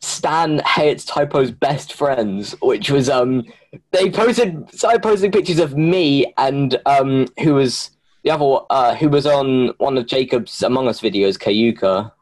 Stan 0.00 0.60
Hey 0.60 0.90
It's 0.90 1.04
Typo's 1.04 1.50
best 1.50 1.92
friends, 1.92 2.54
which 2.62 2.90
was 2.90 3.08
um 3.08 3.44
they 3.90 4.10
posted 4.10 4.70
started 4.72 5.02
posting 5.02 5.32
pictures 5.32 5.58
of 5.58 5.76
me 5.76 6.32
and 6.38 6.80
um 6.86 7.26
who 7.40 7.54
was 7.54 7.90
the 8.22 8.30
other 8.30 8.58
uh 8.70 8.94
who 8.94 9.08
was 9.08 9.26
on 9.26 9.68
one 9.78 9.96
of 9.98 10.06
Jacob's 10.06 10.62
Among 10.62 10.88
Us 10.88 11.00
videos, 11.00 11.38
Kayuka. 11.38 12.12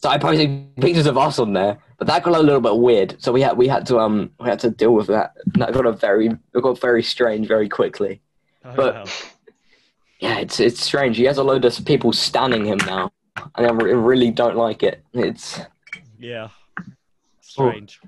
So 0.00 0.08
I 0.08 0.16
posted 0.16 0.74
pictures 0.76 1.06
of 1.06 1.18
us 1.18 1.38
on 1.40 1.52
there, 1.52 1.76
but 1.98 2.06
that 2.06 2.22
got 2.22 2.34
a 2.36 2.40
little 2.40 2.60
bit 2.60 2.76
weird. 2.78 3.16
So 3.20 3.32
we 3.32 3.40
had 3.42 3.56
we 3.56 3.66
had 3.66 3.84
to 3.86 3.98
um 3.98 4.30
we 4.38 4.48
had 4.48 4.60
to 4.60 4.70
deal 4.70 4.94
with 4.94 5.08
that. 5.08 5.32
That 5.54 5.72
got 5.72 5.86
a 5.86 5.92
very 5.92 6.28
it 6.28 6.62
got 6.62 6.80
very 6.80 7.02
strange 7.02 7.48
very 7.48 7.68
quickly. 7.68 8.20
Oh, 8.64 8.72
But- 8.76 8.94
well. 8.94 9.06
Yeah, 10.20 10.38
it's 10.38 10.58
it's 10.58 10.82
strange. 10.82 11.16
He 11.16 11.24
has 11.24 11.38
a 11.38 11.44
load 11.44 11.64
of 11.64 11.84
people 11.84 12.12
standing 12.12 12.64
him 12.64 12.78
now, 12.86 13.12
and 13.56 13.66
I 13.66 13.70
re- 13.70 13.92
really 13.94 14.30
don't 14.32 14.56
like 14.56 14.82
it. 14.82 15.02
It's 15.12 15.60
Yeah. 16.18 16.48
Strange. 17.40 18.00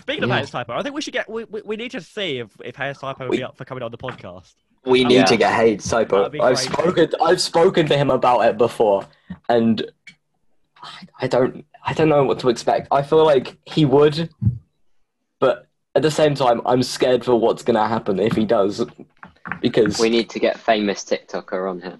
Speaking 0.00 0.24
of 0.24 0.30
Yeah. 0.30 0.38
Hayes 0.38 0.50
Typo, 0.50 0.72
I 0.74 0.82
think 0.82 0.94
we 0.94 1.02
should 1.02 1.12
get 1.12 1.28
we, 1.28 1.44
we, 1.44 1.60
we 1.62 1.76
need 1.76 1.90
to 1.92 2.00
see 2.00 2.38
if 2.38 2.48
if 2.64 2.76
Hayes 2.76 2.98
Typo 2.98 3.24
will 3.24 3.30
We- 3.30 3.36
be 3.38 3.42
up 3.42 3.56
for 3.56 3.64
coming 3.64 3.82
on 3.82 3.90
the 3.90 3.98
podcast. 3.98 4.54
We 4.86 5.04
need 5.04 5.14
Yeah. 5.16 5.24
to 5.26 5.36
get 5.36 5.52
Hayes 5.52 5.86
Typo. 5.86 6.30
I've 6.42 6.58
spoken. 6.58 7.10
I've 7.22 7.40
spoken 7.40 7.86
to 7.88 7.96
him 7.98 8.08
about 8.10 8.40
it 8.46 8.56
before, 8.56 9.06
and 9.50 9.82
I- 10.82 11.06
I 11.22 11.26
don't. 11.26 11.64
I 11.84 11.92
don't 11.94 12.08
know 12.08 12.24
what 12.24 12.38
to 12.40 12.48
expect. 12.50 12.88
I 12.90 13.02
feel 13.02 13.24
like 13.24 13.56
he 13.64 13.84
would, 13.84 14.30
but 15.38 15.66
at 15.94 16.02
the 16.02 16.10
same 16.10 16.34
time, 16.34 16.60
I'm 16.66 16.82
scared 16.82 17.24
for 17.24 17.34
what's 17.34 17.62
gonna 17.62 17.88
happen 17.88 18.18
if 18.18 18.34
he 18.34 18.44
does, 18.44 18.84
because 19.60 19.98
We 19.98 20.10
need 20.10 20.28
to 20.30 20.38
get 20.38 20.58
famous 20.58 21.04
TikToker 21.04 21.70
on 21.70 21.80
here. 21.80 21.98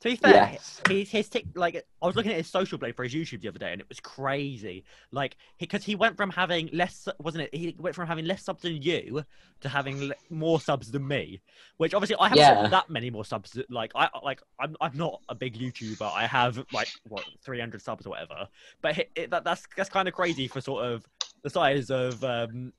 To 0.00 0.08
be 0.10 0.14
fair, 0.16 0.32
Yes. 0.52 0.80
his 0.88 1.10
his 1.10 1.28
tick 1.28 1.44
like 1.56 1.74
I 2.00 2.06
was 2.06 2.14
looking 2.14 2.30
at 2.30 2.36
his 2.38 2.46
social 2.46 2.78
blade 2.78 2.94
for 2.94 3.02
his 3.02 3.12
YouTube 3.12 3.40
the 3.42 3.48
other 3.48 3.58
day, 3.58 3.72
and 3.72 3.80
it 3.80 3.88
was 3.88 3.98
crazy. 3.98 4.84
Like 5.10 5.36
because 5.58 5.82
he, 5.82 5.96
went 5.96 6.16
from 6.16 6.30
having 6.30 6.68
less, 6.72 7.08
wasn't 7.18 7.44
it? 7.44 7.54
He 7.54 7.74
went 7.80 7.96
from 7.96 8.06
having 8.06 8.24
less 8.24 8.44
subs 8.44 8.62
than 8.62 8.80
you 8.80 9.24
to 9.60 9.68
having 9.68 10.00
le- 10.08 10.14
more 10.30 10.60
subs 10.60 10.92
than 10.92 11.08
me. 11.08 11.40
Which 11.78 11.94
obviously 11.94 12.14
I 12.20 12.28
haven't 12.28 12.38
Yeah. 12.38 12.68
that 12.68 12.88
many 12.88 13.10
more 13.10 13.24
subs. 13.24 13.58
Like 13.70 13.90
I 13.96 14.08
like 14.22 14.40
I'm 14.60 14.76
I'm 14.80 14.96
not 14.96 15.20
a 15.28 15.34
big 15.34 15.58
YouTuber. 15.58 16.08
I 16.14 16.28
have 16.28 16.64
like 16.72 16.90
what 17.08 17.24
300 17.42 17.82
subs 17.82 18.06
or 18.06 18.10
whatever. 18.10 18.46
But 18.80 18.98
it, 18.98 19.10
it, 19.16 19.30
that, 19.30 19.42
that's 19.42 19.64
that's 19.76 19.90
kind 19.90 20.06
of 20.06 20.14
crazy 20.14 20.46
for 20.46 20.60
sort 20.60 20.84
of 20.84 21.04
the 21.42 21.50
size 21.50 21.90
of 21.90 22.22
um 22.22 22.72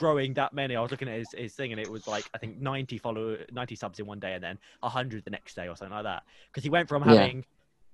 growing 0.00 0.34
that 0.34 0.52
many. 0.52 0.74
I 0.74 0.80
was 0.80 0.90
looking 0.90 1.08
at 1.08 1.18
his, 1.18 1.28
his 1.36 1.54
thing, 1.54 1.72
and 1.72 1.80
it 1.80 1.90
was 1.90 2.06
like 2.08 2.24
I 2.34 2.38
think 2.38 2.58
90 2.58 2.98
follow 2.98 3.36
90 3.52 3.74
subs 3.76 4.00
in 4.00 4.06
one 4.06 4.18
day, 4.18 4.32
and 4.34 4.42
then 4.42 4.58
100 4.80 5.24
the 5.24 5.30
next 5.30 5.54
day 5.54 5.68
or 5.68 5.76
something 5.76 5.94
like 5.94 6.04
that. 6.04 6.22
Because 6.50 6.64
he 6.64 6.70
went 6.70 6.88
from 6.88 7.04
Yeah. 7.04 7.14
having 7.14 7.44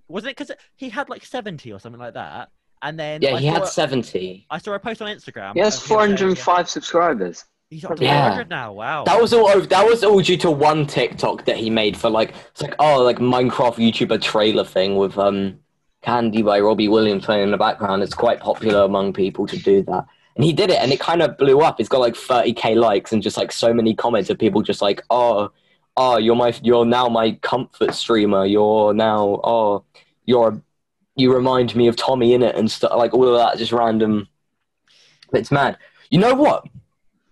wasn't 0.09 0.31
it 0.31 0.37
because 0.39 0.53
he 0.77 0.89
had 0.89 1.09
like 1.11 1.25
70 1.25 1.73
or 1.73 1.81
something 1.81 2.01
like 2.01 2.15
that, 2.15 2.51
and 2.83 2.99
then 2.99 3.23
yeah, 3.23 3.35
I 3.35 3.41
he 3.41 3.49
saw, 3.49 3.55
had 3.55 3.67
seventy. 3.67 4.47
I 4.51 4.59
saw 4.59 4.73
a 4.75 4.79
post 4.79 5.03
on 5.03 5.09
Instagram. 5.09 5.55
He 5.55 5.61
has 5.61 5.77
of 5.77 5.83
him 5.83 6.17
saying, 6.17 6.17
405 6.17 6.69
subscribers. 6.71 7.45
He's 7.71 7.85
up 7.85 7.97
to 7.97 8.05
Yeah. 8.05 8.23
400 8.29 8.49
now. 8.49 8.73
Wow. 8.73 9.03
That 9.05 9.21
was 9.21 9.33
all. 9.35 9.61
That 9.61 9.85
was 9.85 10.05
all 10.05 10.21
due 10.21 10.37
to 10.39 10.51
one 10.51 10.87
TikTok 10.87 11.45
that 11.47 11.57
he 11.57 11.69
made 11.71 11.97
for 11.97 12.09
like 12.09 12.35
it's 12.53 12.63
like 12.63 12.77
oh 12.79 13.03
like 13.03 13.19
Minecraft 13.19 13.77
YouTuber 13.77 14.23
trailer 14.23 14.65
thing 14.65 14.95
with 14.97 15.19
um 15.19 15.59
Candy 16.03 16.43
by 16.43 16.61
Robbie 16.61 16.87
Williams 16.87 17.25
playing 17.25 17.43
in 17.43 17.51
the 17.51 17.57
background. 17.57 18.05
It's 18.05 18.15
quite 18.15 18.39
popular 18.39 18.83
among 18.83 19.13
people 19.13 19.49
to 19.49 19.57
do 19.59 19.83
that. 19.83 20.05
And 20.37 20.45
he 20.45 20.53
did 20.53 20.71
it, 20.71 20.81
and 20.81 20.93
it 20.93 21.01
kind 21.01 21.23
of 21.23 21.37
blew 21.39 21.61
up. 21.61 21.81
It's 21.81 21.89
got 21.89 22.01
like 22.01 22.15
30k 22.15 22.77
likes 22.77 23.13
and 23.13 23.23
just 23.23 23.37
like 23.39 23.51
so 23.51 23.73
many 23.73 23.95
comments 23.95 24.29
of 24.31 24.39
people 24.39 24.63
just 24.63 24.83
like, 24.83 25.03
oh, 25.11 25.51
oh, 25.97 26.19
you're 26.19 26.37
my, 26.37 26.53
you're 26.63 26.85
now 26.85 27.09
my 27.09 27.33
comfort 27.43 27.95
streamer. 27.95 28.45
You're 28.45 28.93
now, 28.93 29.41
oh, 29.43 29.85
you're, 30.27 30.61
you 31.15 31.35
remind 31.35 31.75
me 31.75 31.87
of 31.89 31.97
TommyInnit 31.97 32.55
and 32.55 32.71
stuff 32.71 32.93
like 32.97 33.15
all 33.15 33.27
of 33.27 33.39
that, 33.39 33.57
just 33.57 33.73
random. 33.73 34.29
It's 35.33 35.51
mad. 35.51 35.79
You 36.11 36.19
know 36.19 36.35
what? 36.35 36.65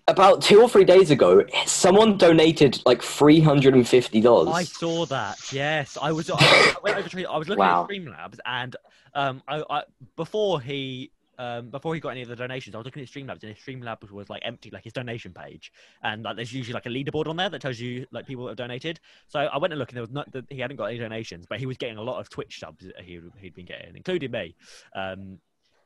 About 0.09 0.43
two 0.43 0.61
or 0.61 0.69
three 0.69 0.85
days 0.85 1.11
ago, 1.11 1.45
someone 1.65 2.19
donated 2.19 2.83
like 2.85 3.03
three 3.03 3.41
hundred 3.41 3.75
and 3.75 3.89
fifty 3.89 4.21
dollars. 4.21 4.49
I 4.55 4.65
saw 4.65 5.07
that. 5.07 5.51
Yes, 5.51 5.97
I 6.01 6.13
was. 6.13 6.29
I, 6.31 6.75
went 6.83 6.99
over 6.99 7.09
to. 7.09 7.25
I 7.25 7.39
was 7.39 7.49
looking 7.49 7.61
Wow. 7.65 7.85
at 7.85 7.89
Streamlabs, 7.89 8.39
and 8.45 8.77
um, 9.15 9.43
I, 9.49 9.63
I 9.71 9.83
before 10.17 10.61
he. 10.61 11.11
Um, 11.39 11.71
before 11.71 11.95
he 11.95 12.01
got 12.01 12.11
any 12.11 12.23
of 12.23 12.29
the 12.29 12.37
donations, 12.37 12.75
I 12.75 12.79
was 12.79 12.85
looking 12.85 13.03
at 13.03 13.09
Streamlabs, 13.09 13.43
and 13.43 13.55
his 13.55 13.59
Streamlabs 13.59 14.11
was 14.11 14.31
like 14.31 14.43
empty, 14.45 14.71
like 14.71 14.85
his 14.85 14.93
donation 14.93 15.33
page, 15.33 15.73
and 16.03 16.23
like 16.23 16.37
there's 16.37 16.53
usually 16.53 16.75
like 16.75 16.87
a 16.87 16.91
leaderboard 16.91 17.27
on 17.27 17.37
there 17.37 17.49
that 17.49 17.61
tells 17.61 17.81
you 17.81 18.07
like 18.13 18.27
people 18.27 18.45
that 18.45 18.51
have 18.51 18.57
donated. 18.57 19.01
So 19.29 19.41
I 19.41 19.59
went 19.59 19.73
and 19.73 19.79
looked, 19.79 19.93
and 19.93 19.97
there 19.97 20.03
was 20.03 20.13
not 20.13 20.31
that 20.33 20.45
he 20.49 20.61
hadn't 20.61 20.77
got 20.77 20.87
any 20.87 20.99
donations, 20.99 21.47
but 21.49 21.59
he 21.59 21.67
was 21.67 21.77
getting 21.77 21.97
a 21.97 22.03
lot 22.03 22.21
of 22.21 22.31
Twitch 22.31 22.61
subs 22.61 22.85
that 22.85 23.01
he 23.05 23.21
he'd 23.41 23.55
been 23.55 23.67
getting, 23.67 23.97
including 23.97 24.31
me. 24.31 24.55
Um, 24.95 25.39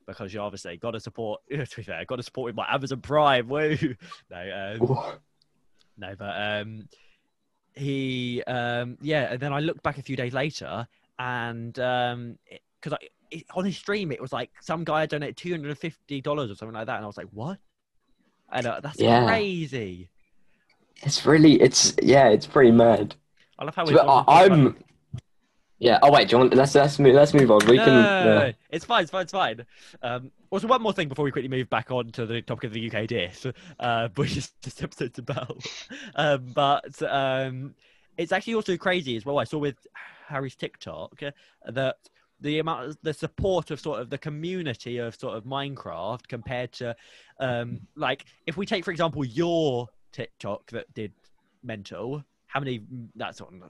because 0.06 0.32
you 0.32 0.40
obviously 0.40 0.76
got 0.78 0.92
to 0.92 1.00
support. 1.00 1.40
To 1.50 1.76
be 1.76 1.82
fair, 1.82 2.04
got 2.04 2.16
to 2.16 2.22
support 2.22 2.46
with 2.46 2.56
my 2.56 2.66
Amazon 2.72 3.00
Prime. 3.00 3.48
Woo! 3.48 3.76
No, 4.30 4.76
um, 4.80 5.18
no, 5.98 6.14
but 6.16 6.34
um, 6.40 6.88
he, 7.74 8.42
um, 8.46 8.96
yeah, 9.00 9.32
and 9.32 9.40
then 9.40 9.52
I 9.52 9.60
looked 9.60 9.82
back 9.82 9.98
a 9.98 10.02
few 10.02 10.16
days 10.16 10.32
later, 10.32 10.86
and 11.18 11.78
um, 11.78 12.38
because 12.80 12.92
I 12.92 12.98
it, 13.30 13.44
on 13.54 13.64
his 13.64 13.76
stream 13.76 14.12
it 14.12 14.20
was 14.20 14.32
like 14.32 14.50
some 14.60 14.84
guy 14.84 15.06
donated 15.06 15.36
two 15.36 15.50
hundred 15.50 15.70
and 15.70 15.78
fifty 15.78 16.20
dollars 16.20 16.50
or 16.50 16.54
something 16.54 16.74
like 16.74 16.86
that, 16.86 16.96
and 16.96 17.04
I 17.04 17.06
was 17.06 17.16
like, 17.16 17.28
what? 17.32 17.58
And 18.50 18.66
uh, 18.66 18.80
that's 18.80 18.98
Yeah. 19.00 19.26
crazy. 19.26 20.08
It's 21.02 21.24
really, 21.26 21.60
it's 21.60 21.94
yeah, 22.02 22.28
it's 22.28 22.46
pretty 22.46 22.72
mad. 22.72 23.14
I 23.58 23.64
love 23.64 23.74
how 23.74 23.84
we. 23.86 23.98
I'm, 23.98 24.76
yeah. 25.78 25.98
Oh 26.02 26.10
wait, 26.10 26.28
do 26.28 26.32
you 26.36 26.38
want? 26.40 26.54
Let's 26.54 26.74
let's 26.74 26.98
move. 26.98 27.14
Let's 27.14 27.34
move 27.34 27.50
on. 27.50 27.60
We 27.66 27.76
no, 27.76 27.84
can. 27.84 27.94
yeah. 27.94 28.52
it's 28.70 28.84
fine, 28.84 29.02
it's 29.02 29.12
fine, 29.12 29.22
it's 29.22 29.32
fine. 29.32 29.66
Um, 30.02 30.32
also, 30.50 30.66
one 30.66 30.82
more 30.82 30.92
thing 30.92 31.08
before 31.08 31.24
we 31.24 31.30
quickly 31.30 31.48
move 31.48 31.70
back 31.70 31.90
on 31.92 32.10
to 32.12 32.26
the 32.26 32.42
topic 32.42 32.64
of 32.64 32.72
the 32.72 32.90
UK 32.90 33.06
diss, 33.06 33.46
uh, 33.78 34.08
which 34.16 34.36
is 34.36 34.52
this 34.62 34.82
episode's 34.82 35.18
about. 35.18 35.64
Um, 36.16 36.46
but 36.52 37.00
um, 37.02 37.74
it's 38.16 38.32
actually 38.32 38.54
also 38.54 38.76
crazy 38.76 39.16
as 39.16 39.24
well. 39.24 39.38
I 39.38 39.44
saw 39.44 39.58
with 39.58 39.76
Harry's 40.26 40.56
TikTok 40.56 41.20
that 41.66 41.96
the 42.40 42.58
amount, 42.58 42.88
of, 42.88 42.98
the 43.02 43.12
support 43.14 43.70
of 43.70 43.80
sort 43.80 44.00
of 44.00 44.10
the 44.10 44.18
community 44.18 44.98
of 44.98 45.14
sort 45.14 45.36
of 45.36 45.44
Minecraft 45.44 46.26
compared 46.28 46.72
to, 46.72 46.94
um, 47.40 47.80
like 47.96 48.24
if 48.46 48.56
we 48.56 48.64
take 48.66 48.84
for 48.84 48.90
example 48.90 49.24
your 49.24 49.88
TikTok 50.12 50.70
that 50.70 50.92
did 50.94 51.12
mental, 51.62 52.24
how 52.46 52.60
many? 52.60 52.80
That's 53.16 53.40
on 53.40 53.62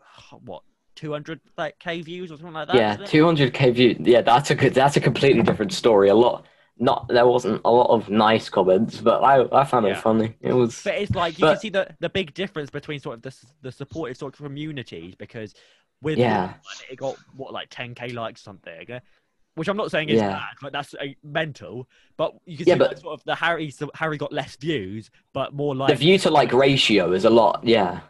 what. 0.45 0.63
200 0.97 1.39
like 1.57 1.79
k 1.79 2.01
views 2.01 2.33
or 2.33 2.37
something 2.37 2.53
like 2.55 2.67
that 2.67 2.75
Yeah, 2.75 2.97
two 2.97 3.25
hundred 3.25 3.55
k 3.55 3.71
view. 3.71 3.95
Yeah, 4.01 4.21
that's 4.21 4.51
a 4.51 4.57
good. 4.57 4.75
That's 4.75 4.97
a 4.97 5.01
completely 5.01 5.43
different 5.45 5.73
story. 5.73 6.09
A 6.09 6.15
lot. 6.17 6.45
Not 6.77 7.07
there 7.07 7.25
wasn't 7.25 7.61
a 7.65 7.71
lot 7.71 7.89
of 7.91 8.09
nice 8.11 8.49
comments, 8.49 9.01
but 9.01 9.23
I 9.23 9.45
I 9.57 9.65
found 9.65 9.87
Yeah. 9.87 9.93
it 9.93 9.99
funny. 9.99 10.35
It 10.41 10.53
was. 10.53 10.83
But 10.83 10.97
it's 10.97 11.13
like 11.15 11.39
you 11.39 11.43
But- 11.43 11.53
can 11.53 11.61
see 11.61 11.69
the 11.69 11.95
the 12.01 12.09
big 12.09 12.35
difference 12.35 12.69
between 12.71 12.99
sort 12.99 13.15
of 13.15 13.23
the 13.23 13.33
the 13.63 13.71
supportive 13.71 14.17
sort 14.17 14.35
of 14.35 14.45
communities 14.45 15.15
because 15.15 15.55
with 16.02 16.19
Yeah. 16.19 16.47
one, 16.47 16.55
it 16.90 16.97
got 16.97 17.17
what 17.37 17.52
like 17.52 17.71
10k 17.71 18.14
likes 18.14 18.40
something, 18.40 18.87
which 19.55 19.69
I'm 19.69 19.76
not 19.76 19.90
saying 19.90 20.09
is 20.11 20.17
Yeah. 20.21 20.31
bad, 20.35 20.55
but 20.62 20.73
that's 20.73 20.95
uh, 20.95 21.07
mental. 21.25 21.88
But 22.17 22.35
you 22.47 22.57
can 22.57 22.67
Yeah, 22.69 22.75
see 22.75 22.78
but- 22.78 22.99
sort 23.00 23.14
of 23.14 23.25
the 23.25 23.35
Harry 23.35 23.71
so 23.71 23.90
Harry 23.95 24.17
got 24.17 24.33
less 24.33 24.57
views, 24.57 25.11
but 25.33 25.52
more 25.55 25.75
like 25.75 25.88
the 25.90 25.97
view 25.97 26.19
to 26.19 26.31
like 26.31 26.52
ratio 26.52 27.12
is 27.12 27.25
a 27.25 27.31
lot 27.31 27.61
yeah 27.64 28.00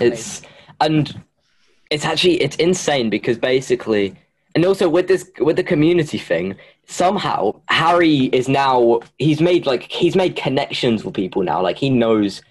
it's 0.00 0.42
and 0.80 1.22
it's 1.90 2.04
actually 2.04 2.40
it's 2.42 2.56
insane 2.56 3.08
because 3.08 3.38
basically 3.38 4.12
and 4.56 4.64
also 4.64 4.88
with 4.88 5.06
this 5.06 5.30
with 5.38 5.54
the 5.54 5.62
community 5.62 6.18
thing 6.18 6.56
somehow 6.86 7.54
harry 7.68 8.24
is 8.38 8.48
now 8.48 8.98
he's 9.18 9.40
made 9.40 9.66
like 9.66 9.84
he's 9.84 10.16
made 10.16 10.34
connections 10.34 11.04
with 11.04 11.14
people 11.14 11.42
now 11.42 11.62
like 11.62 11.76
he 11.78 11.90
knows 11.90 12.42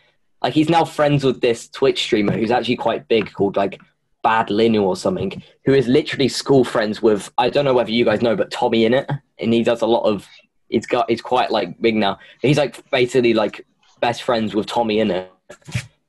like 0.42 0.54
he's 0.54 0.70
now 0.70 0.86
friends 0.86 1.26
with 1.26 1.42
this 1.42 1.68
twitch 1.68 2.02
streamer 2.02 2.32
who's 2.32 2.50
actually 2.52 2.78
quite 2.78 3.06
big 3.10 3.30
called 3.34 3.58
like 3.58 3.82
bad 4.24 4.48
linu 4.48 4.82
or 4.82 4.96
something 4.96 5.44
who 5.66 5.74
is 5.74 5.88
literally 5.88 6.28
school 6.30 6.64
friends 6.64 7.02
with 7.02 7.30
i 7.38 7.50
don't 7.50 7.66
know 7.66 7.74
whether 7.74 7.92
you 7.92 8.06
guys 8.06 8.22
know 8.22 8.36
but 8.36 8.50
TommyInnit 8.52 9.06
and 9.40 9.54
he 9.54 9.64
does 9.64 9.82
a 9.82 9.86
lot 9.86 10.04
of 10.04 10.28
he's 10.70 10.86
got 10.86 11.10
he's 11.10 11.22
quite 11.22 11.52
like 11.52 11.80
big 11.82 11.96
now 11.96 12.18
he's 12.42 12.58
like 12.58 12.90
basically 12.90 13.34
like 13.34 13.66
best 14.04 14.24
friends 14.24 14.54
with 14.54 14.68
TommyInnit. 14.68 15.30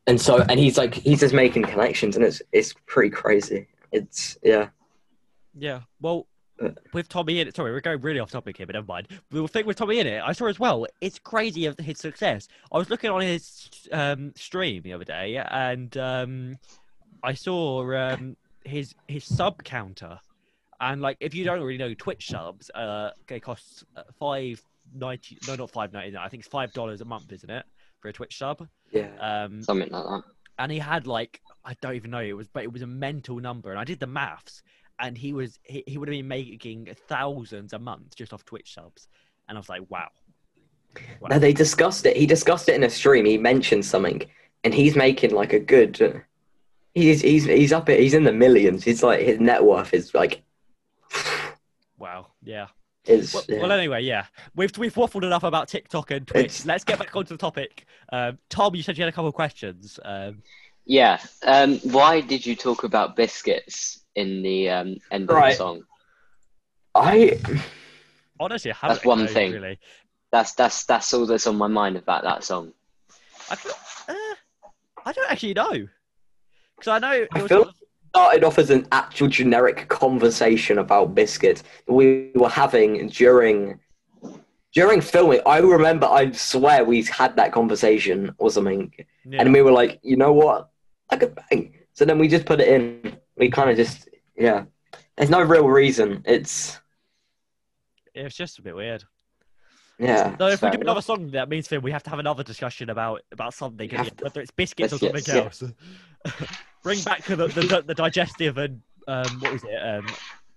And 0.09 0.21
so 0.21 0.44
and 0.49 0.59
he's 0.59 0.76
like 0.76 0.94
he's 0.94 1.21
just 1.21 1.33
making 1.33 1.62
connections 1.62 2.16
and 2.16 2.25
it's 2.25 2.42
it's 2.52 2.75
pretty 2.87 3.11
crazy. 3.11 3.68
It's 3.92 4.37
yeah. 4.42 4.68
yeah. 5.56 5.80
Well, 6.00 6.26
Uh, 6.61 6.71
with 6.92 7.09
TommyInnit, 7.09 7.54
sorry, 7.56 7.73
we're 7.73 7.80
going 7.80 8.00
really 8.00 8.21
off 8.21 8.30
topic 8.30 8.56
here, 8.56 8.66
but 8.66 8.75
never 8.75 8.87
mind. 8.87 9.09
The 9.30 9.47
thing 9.49 9.66
with 9.66 9.78
TommyInnit, 9.78 10.23
I 10.23 10.33
saw 10.33 10.47
as 10.47 10.59
well. 10.61 10.87
It's 11.00 11.18
crazy 11.18 11.66
of 11.66 11.78
his 11.78 11.99
success. 11.99 12.49
I 12.73 12.78
was 12.78 12.90
looking 12.90 13.11
on 13.11 13.23
his 13.23 13.71
um, 13.92 14.33
stream 14.37 14.83
the 14.83 14.92
other 14.92 15.04
day, 15.04 15.37
and 15.37 15.97
um, 15.97 16.59
I 17.25 17.35
saw 17.35 17.90
um, 17.97 18.37
his 18.64 18.95
his 19.09 19.25
sub 19.25 19.64
counter, 19.64 20.19
and 20.81 21.00
like 21.00 21.16
if 21.21 21.35
you 21.35 21.45
don't 21.45 21.59
already 21.59 21.78
know, 21.78 21.95
Twitch 21.95 22.28
subs, 22.28 22.71
uh, 22.75 23.11
they 23.26 23.40
cost 23.40 23.85
uh, 23.97 24.02
five 24.19 24.62
ninety. 24.95 25.38
No, 25.49 25.57
not 25.57 25.71
five 25.71 25.93
ninety. 25.93 26.16
I 26.16 26.28
think 26.28 26.43
it's 26.43 26.49
five 26.49 26.73
dollars 26.73 27.00
a 27.00 27.04
month, 27.04 27.33
isn't 27.33 27.50
it, 27.50 27.64
for 28.00 28.09
a 28.09 28.12
Twitch 28.12 28.38
sub? 28.38 28.69
Yeah. 28.90 29.09
Um, 29.19 29.62
Something 29.62 29.90
like 29.90 30.04
that. 30.04 30.23
and 30.59 30.71
he 30.71 30.78
had 30.78 31.07
like 31.07 31.40
I 31.64 31.75
don't 31.81 31.95
even 31.95 32.11
know 32.11 32.21
it 32.21 32.35
was, 32.35 32.49
but 32.49 32.62
it 32.62 32.73
was 32.73 32.83
a 32.83 32.87
mental 32.87 33.40
number. 33.40 33.71
And 33.71 33.78
I 33.78 33.85
did 33.85 34.00
the 34.00 34.07
maths, 34.07 34.62
and 34.99 35.16
he 35.16 35.33
was 35.33 35.59
he, 35.62 35.83
he 35.87 35.99
would 35.99 36.09
have 36.09 36.14
been 36.14 36.28
making 36.28 36.88
thousands 37.09 37.73
a 37.73 37.78
month 37.78 38.14
just 38.16 38.33
off 38.35 38.45
Twitch 38.45 38.75
subs. 38.75 39.09
And 39.49 39.57
I 39.57 39.61
was 39.61 39.69
like, 39.69 39.83
wow. 39.88 40.09
wow. 41.21 41.28
No, 41.28 41.38
they 41.38 41.52
discussed 41.52 42.07
it. 42.07 42.16
He 42.16 42.26
discussed 42.26 42.69
it 42.69 42.76
in 42.76 42.83
a 42.83 42.90
stream. 42.90 43.25
He 43.26 43.37
mentioned 43.37 43.85
something 43.85 44.23
and 44.62 44.73
he's 44.73 44.97
making 44.97 45.33
like 45.33 45.52
a 45.52 45.59
good 45.59 46.25
he's 46.95 47.21
he's 47.21 47.45
he's 47.45 47.73
up 47.73 47.89
at 47.89 47.99
he's 48.01 48.15
in 48.15 48.25
the 48.25 48.33
millions. 48.33 48.85
He's 48.85 49.03
like 49.03 49.21
his 49.21 49.41
net 49.41 49.63
worth 49.65 49.93
is 49.95 50.15
like 50.15 50.43
wow, 51.99 52.27
yeah. 52.43 52.67
is 53.07 53.35
Well, 53.35 53.45
yeah. 53.49 53.61
well, 53.61 53.73
anyway, 53.73 54.03
yeah, 54.03 54.27
we've 54.55 54.77
we've 54.79 54.95
waffled 54.95 55.25
enough 55.25 55.43
about 55.45 55.69
TikTok 55.69 56.11
and 56.11 56.27
Twitch. 56.27 56.45
It's- 56.47 56.67
Let's 56.67 56.85
get 56.85 56.99
back 56.99 57.15
onto 57.15 57.35
the 57.35 57.39
topic. 57.39 57.87
Um, 58.13 58.39
Tom, 58.49 58.75
you 58.75 58.83
said 58.83 58.97
you 58.97 59.05
had 59.05 59.13
a 59.13 59.15
couple 59.17 59.29
of 59.29 59.35
questions. 59.35 59.99
Um, 60.05 60.43
Yeah. 60.87 61.19
Um, 61.43 61.79
why 61.79 62.21
did 62.21 62.45
you 62.45 62.55
talk 62.57 62.85
about 62.85 63.17
biscuits 63.17 64.05
in 64.15 64.43
the 64.43 64.69
um, 64.71 64.97
end 65.11 65.31
of 65.31 65.37
Right. 65.37 65.51
the 65.53 65.57
song? 65.57 65.83
I 66.95 67.41
honestly, 68.39 68.71
I 68.71 68.75
haven't 68.75 68.97
That's 68.97 69.07
one 69.07 69.19
known, 69.21 69.29
thing. 69.29 69.53
Really, 69.53 69.79
That's 70.31 70.53
that's 70.55 70.85
that's 70.85 71.13
all 71.15 71.27
that's 71.27 71.47
on 71.47 71.57
my 71.57 71.67
mind 71.67 71.97
about 71.97 72.23
that 72.25 72.45
song. 72.45 72.73
I, 73.51 73.57
feel, 73.57 73.73
uh, 74.09 74.15
I 75.05 75.13
don't 75.13 75.31
actually 75.31 75.55
know 75.55 75.89
because 76.85 77.03
I 77.03 77.07
know 77.07 77.23
it 77.23 77.29
I 77.33 77.43
was 77.43 77.49
feel- 77.49 77.59
sort 77.64 77.69
of- 77.69 77.75
started 78.11 78.45
off 78.45 78.59
as 78.61 78.71
an 78.71 78.87
actual 78.93 79.26
generic 79.26 79.88
conversation 79.88 80.79
about 80.79 81.17
biscuits 81.17 81.64
that 81.87 81.93
we 81.93 82.31
were 82.37 82.49
having 82.49 83.09
during 83.09 83.81
during 84.73 85.00
filming. 85.00 85.41
I 85.47 85.59
remember, 85.59 86.07
I 86.07 86.31
swear, 86.33 86.85
we 86.85 87.03
had 87.03 87.37
that 87.37 87.53
conversation 87.53 88.33
or 88.38 88.50
something, 88.50 88.93
yeah. 89.25 89.41
and 89.41 89.53
we 89.53 89.62
were 89.62 89.73
like, 89.73 89.99
you 90.03 90.17
know 90.17 90.33
what, 90.33 90.71
I 91.11 91.17
could 91.17 91.35
bang. 91.35 91.75
So 91.93 92.05
then 92.05 92.19
we 92.19 92.29
just 92.29 92.45
put 92.45 92.61
it 92.61 92.69
in. 92.69 93.17
We 93.37 93.50
kind 93.50 93.71
of 93.71 93.76
just, 93.76 94.09
yeah. 94.37 94.64
There's 95.17 95.31
no 95.31 95.43
real 95.43 95.69
reason. 95.69 96.23
It's 96.25 96.79
it 98.14 98.23
was 98.23 98.35
just 98.35 98.59
a 98.61 98.62
bit 98.62 98.76
weird. 98.76 99.03
yeah. 99.99 100.37
So 100.38 100.47
if 100.49 100.62
we 100.62 100.71
do 100.71 100.81
another 100.81 101.03
song, 101.03 101.31
that 101.33 101.49
means 101.49 101.67
then 101.69 101.83
we 101.83 101.91
have 101.91 102.03
to 102.05 102.11
have 102.11 102.21
another 102.21 102.45
discussion 102.45 102.91
about 102.91 103.23
about 103.33 103.55
something, 103.55 103.91
whether 104.21 104.41
it's 104.41 104.53
biscuits 104.53 104.93
or 104.93 104.99
something 104.99 105.35
else. 105.35 105.64
Bring 106.85 107.03
back 107.03 107.25
the, 107.25 107.37
the 107.37 107.83
the 107.87 107.95
digestive 107.95 108.59
and 108.59 108.81
um, 109.09 109.41
what 109.41 109.53
was 109.53 109.64
it, 109.64 109.75
um, 109.75 110.07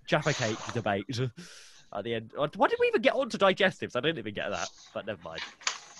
Jaffa 0.06 0.32
cake 0.34 0.58
debate 0.72 1.06
at 1.94 2.04
the 2.04 2.14
end. 2.14 2.32
Why 2.36 2.68
did 2.68 2.78
we 2.78 2.86
even 2.88 3.02
get 3.02 3.14
on 3.14 3.28
to 3.30 3.38
digestives? 3.38 3.96
I 3.96 4.00
didn't 4.00 4.18
even 4.18 4.34
get 4.34 4.50
that, 4.50 4.68
but 4.94 5.06
never 5.06 5.20
mind. 5.22 5.40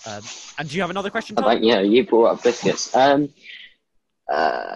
Um, 0.05 0.21
and 0.57 0.69
do 0.69 0.75
you 0.75 0.81
have 0.81 0.89
another 0.89 1.09
question? 1.09 1.37
I 1.37 1.41
Tom? 1.41 1.51
think 1.51 1.65
yeah, 1.65 1.81
you 1.81 2.05
brought 2.05 2.33
up 2.33 2.43
biscuits. 2.43 2.95
Um, 2.95 3.29
uh, 4.31 4.75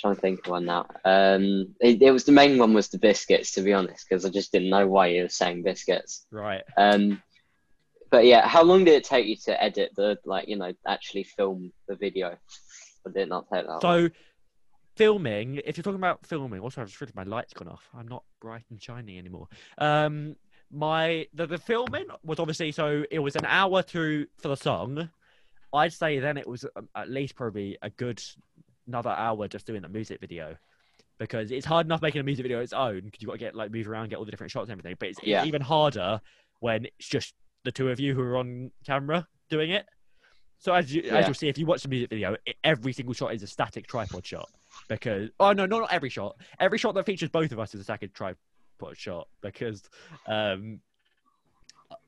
trying 0.00 0.14
to 0.14 0.20
think 0.20 0.46
of 0.46 0.50
one 0.50 0.64
now. 0.64 0.86
Um, 1.04 1.74
it, 1.80 2.00
it 2.00 2.10
was 2.10 2.24
the 2.24 2.32
main 2.32 2.58
one 2.58 2.72
was 2.72 2.88
the 2.88 2.98
biscuits, 2.98 3.52
to 3.52 3.62
be 3.62 3.72
honest, 3.72 4.06
because 4.08 4.24
I 4.24 4.30
just 4.30 4.52
didn't 4.52 4.70
know 4.70 4.86
why 4.86 5.08
you 5.08 5.22
were 5.22 5.28
saying 5.28 5.62
biscuits. 5.62 6.26
Right. 6.30 6.62
Um, 6.76 7.22
but 8.10 8.24
yeah, 8.24 8.46
how 8.46 8.62
long 8.62 8.84
did 8.84 8.94
it 8.94 9.04
take 9.04 9.26
you 9.26 9.36
to 9.44 9.62
edit 9.62 9.92
the 9.96 10.18
like 10.24 10.48
you 10.48 10.56
know 10.56 10.72
actually 10.86 11.24
film 11.24 11.72
the 11.88 11.96
video? 11.96 12.36
Or 13.04 13.12
did 13.12 13.22
it 13.22 13.28
not 13.28 13.46
take 13.52 13.66
that 13.66 13.82
long? 13.82 14.10
Filming. 14.98 15.60
If 15.64 15.76
you're 15.76 15.84
talking 15.84 16.00
about 16.00 16.26
filming, 16.26 16.58
also 16.60 16.82
I've 16.82 16.88
just 16.88 17.00
realized 17.00 17.14
my 17.14 17.22
light's 17.22 17.54
gone 17.54 17.68
off. 17.68 17.88
I'm 17.96 18.08
not 18.08 18.24
bright 18.40 18.64
and 18.68 18.82
shiny 18.82 19.16
anymore. 19.16 19.46
Um, 19.78 20.34
my 20.72 21.26
the, 21.32 21.46
the 21.46 21.56
filming 21.56 22.06
was 22.24 22.40
obviously 22.40 22.72
so 22.72 23.04
it 23.10 23.20
was 23.20 23.36
an 23.36 23.46
hour 23.46 23.80
through 23.80 24.26
for 24.38 24.48
the 24.48 24.56
song. 24.56 25.08
I'd 25.72 25.92
say 25.92 26.18
then 26.18 26.36
it 26.36 26.48
was 26.48 26.64
um, 26.76 26.88
at 26.96 27.08
least 27.08 27.36
probably 27.36 27.78
a 27.80 27.90
good 27.90 28.20
another 28.88 29.10
hour 29.10 29.46
just 29.46 29.66
doing 29.66 29.82
the 29.82 29.88
music 29.88 30.20
video 30.20 30.56
because 31.18 31.52
it's 31.52 31.64
hard 31.66 31.86
enough 31.86 32.02
making 32.02 32.20
a 32.20 32.24
music 32.24 32.42
video 32.42 32.60
its 32.60 32.72
own 32.72 33.02
because 33.04 33.22
you've 33.22 33.28
got 33.28 33.34
to 33.34 33.38
get 33.38 33.54
like 33.54 33.70
move 33.70 33.88
around, 33.88 34.08
get 34.08 34.16
all 34.16 34.24
the 34.24 34.32
different 34.32 34.50
shots 34.50 34.64
and 34.68 34.72
everything. 34.72 34.96
But 34.98 35.10
it's, 35.10 35.20
Yeah. 35.22 35.44
even 35.44 35.62
harder 35.62 36.20
when 36.58 36.86
it's 36.86 37.08
just 37.08 37.34
the 37.64 37.70
two 37.70 37.88
of 37.90 38.00
you 38.00 38.14
who 38.14 38.22
are 38.22 38.36
on 38.36 38.72
camera 38.84 39.28
doing 39.48 39.70
it. 39.70 39.86
So 40.58 40.72
as 40.72 40.92
you 40.92 41.02
as 41.02 41.26
you'll 41.26 41.34
see 41.34 41.48
if 41.48 41.56
you 41.56 41.66
watch 41.66 41.84
the 41.84 41.88
music 41.88 42.10
video, 42.10 42.36
it, 42.44 42.56
every 42.64 42.92
single 42.92 43.14
shot 43.14 43.32
is 43.32 43.44
a 43.44 43.46
static 43.46 43.86
tripod 43.86 44.26
shot 44.26 44.50
because 44.88 45.30
oh 45.38 45.52
no, 45.52 45.66
not 45.66 45.80
not 45.80 45.92
every 45.92 46.08
shot. 46.08 46.36
Every 46.58 46.78
shot 46.78 46.94
that 46.94 47.06
features 47.06 47.28
both 47.28 47.52
of 47.52 47.58
us 47.58 47.74
is 47.74 47.80
a 47.80 47.84
static 47.84 48.14
tripod 48.14 48.38
shot 48.94 49.28
because 49.40 49.82
um 50.26 50.80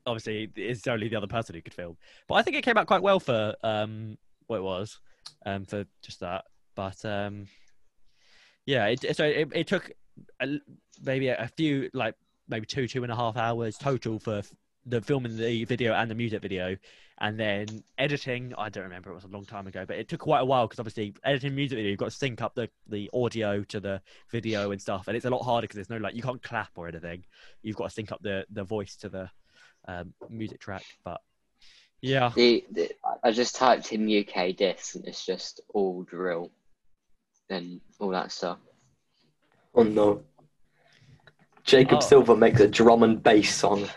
obviously 0.05 0.51
it's 0.55 0.87
only 0.87 1.07
the 1.07 1.15
other 1.15 1.27
person 1.27 1.55
who 1.55 1.61
could 1.61 1.73
film. 1.73 1.97
But 2.27 2.35
I 2.35 2.41
think 2.41 2.57
it 2.57 2.63
came 2.63 2.77
out 2.77 2.87
quite 2.87 3.01
well 3.01 3.19
for 3.19 3.55
um 3.63 4.17
what 4.47 4.57
it 4.57 4.63
was 4.63 4.99
um 5.45 5.65
for 5.65 5.85
just 6.01 6.19
that. 6.19 6.45
But 6.75 7.03
um 7.05 7.47
yeah, 8.65 8.87
it, 8.87 9.15
so 9.15 9.25
it, 9.25 9.49
it 9.53 9.67
took 9.67 9.91
a, 10.41 10.59
maybe 11.03 11.27
a, 11.29 11.49
few 11.57 11.89
like 11.93 12.15
maybe 12.47 12.65
two 12.65 12.87
two 12.87 13.03
and 13.03 13.11
a 13.11 13.15
half 13.15 13.37
hours 13.37 13.77
total 13.77 14.19
for 14.19 14.41
the 14.85 15.01
filming 15.01 15.37
the 15.37 15.63
video 15.65 15.93
and 15.93 16.09
the 16.09 16.15
music 16.15 16.41
video 16.41 16.75
and 17.19 17.39
then 17.39 17.67
editing 17.99 18.51
i 18.57 18.67
don't 18.67 18.83
remember 18.83 19.11
it 19.11 19.13
was 19.13 19.25
a 19.25 19.27
long 19.27 19.45
time 19.45 19.67
ago 19.67 19.85
but 19.87 19.97
it 19.97 20.07
took 20.07 20.21
quite 20.21 20.39
a 20.39 20.45
while 20.45 20.65
because 20.67 20.79
obviously 20.79 21.13
editing 21.23 21.53
music 21.53 21.75
video 21.75 21.91
you've 21.91 21.99
got 21.99 22.09
to 22.09 22.17
sync 22.17 22.41
up 22.41 22.55
the, 22.55 22.67
the 22.87 23.09
audio 23.13 23.63
to 23.63 23.79
the 23.79 24.01
video 24.31 24.71
and 24.71 24.81
stuff 24.81 25.07
and 25.07 25.15
it's 25.15 25.25
a 25.25 25.29
lot 25.29 25.43
harder 25.43 25.65
because 25.65 25.75
there's 25.75 25.89
no 25.89 25.97
like 25.97 26.15
you 26.15 26.23
can't 26.23 26.41
clap 26.41 26.71
or 26.75 26.87
anything 26.87 27.23
you've 27.61 27.75
got 27.75 27.89
to 27.89 27.93
sync 27.93 28.11
up 28.11 28.21
the 28.23 28.43
the 28.51 28.63
voice 28.63 28.95
to 28.95 29.07
the 29.09 29.29
um, 29.87 30.13
music 30.29 30.59
track 30.59 30.83
but 31.03 31.21
yeah 32.01 32.31
The, 32.35 32.65
the 32.71 32.89
I 33.23 33.31
just 33.31 33.55
typed 33.55 33.93
in 33.93 34.09
UK 34.09 34.55
diss 34.55 34.95
and 34.95 35.05
it's 35.07 35.23
just 35.23 35.61
all 35.73 36.01
drill 36.03 36.49
and 37.51 37.81
all 37.99 38.09
that 38.09 38.31
stuff. 38.31 38.57
Oh 39.75 39.83
no. 39.83 40.23
Jacob 41.63 41.97
Oh. 41.97 42.01
Silver 42.01 42.35
makes 42.35 42.59
a 42.61 42.67
drum 42.67 43.03
and 43.03 43.21
bass 43.21 43.53
song. 43.53 43.87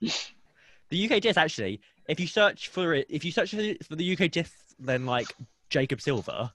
The 0.00 1.10
uk 1.10 1.20
diss 1.20 1.36
actually 1.36 1.80
if 2.08 2.18
you 2.18 2.26
search 2.26 2.68
for 2.68 2.94
it 2.94 3.06
if 3.08 3.24
you 3.24 3.32
search 3.32 3.50
for 3.50 3.96
the, 3.96 4.12
uk 4.12 4.30
diss 4.30 4.52
then 4.78 5.06
like 5.06 5.34
jacob 5.70 6.00
silver 6.00 6.50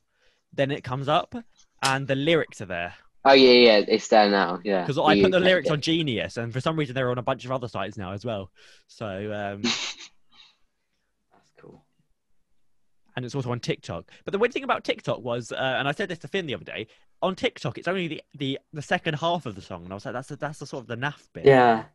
then 0.54 0.72
it 0.72 0.84
comes 0.84 1.08
up 1.08 1.36
and 1.84 2.08
the 2.08 2.16
lyrics 2.16 2.62
are 2.62 2.66
there 2.66 2.94
Oh 3.26 3.34
yeah, 3.34 3.52
yeah, 3.52 3.86
it's 3.88 4.10
there 4.10 4.30
now. 4.30 4.60
Yeah, 4.66 4.82
because 4.82 4.98
I 4.98 5.22
put 5.22 5.32
the 5.32 5.38
UK 5.38 5.44
lyrics 5.44 5.68
diss. 5.68 5.72
on 5.72 5.82
Genius, 5.82 6.36
and 6.36 6.52
for 6.52 6.60
some 6.60 6.78
reason 6.78 6.94
they're 6.94 7.10
on 7.10 7.18
a 7.18 7.24
bunch 7.24 7.46
of 7.46 7.52
other 7.52 7.70
sites 7.70 7.98
now 7.98 8.12
as 8.12 8.26
well. 8.26 8.52
So, 8.88 9.06
um, 9.08 9.62
That's 9.62 11.50
cool. 11.58 11.86
and 13.16 13.24
it's 13.24 13.34
also 13.34 13.50
on 13.52 13.62
TikTok. 13.62 14.12
But 14.26 14.34
the 14.34 14.38
weird 14.38 14.52
thing 14.52 14.66
about 14.66 14.84
TikTok 14.84 15.24
was, 15.24 15.54
uh, 15.54 15.56
and 15.56 15.88
I 15.88 15.94
said 15.94 16.10
this 16.10 16.20
to 16.20 16.28
Finn 16.28 16.48
the 16.48 16.56
other 16.56 16.66
day, 16.66 16.88
on 17.22 17.36
TikTok 17.36 17.78
it's 17.78 17.88
only 17.88 18.10
the 18.10 18.22
the, 18.36 18.60
the 18.74 18.82
second 18.82 19.14
half 19.14 19.46
of 19.46 19.56
the 19.56 19.62
song, 19.62 19.86
and 19.86 19.94
I 19.94 19.96
was 19.96 20.06
like, 20.06 20.16
that's 20.16 20.28
the, 20.28 20.36
that's 20.36 20.60
the 20.60 20.68
sort 20.68 20.82
of 20.82 20.88
the 20.88 20.98
naff 20.98 21.30
bit. 21.32 21.46
Yeah, 21.46 21.86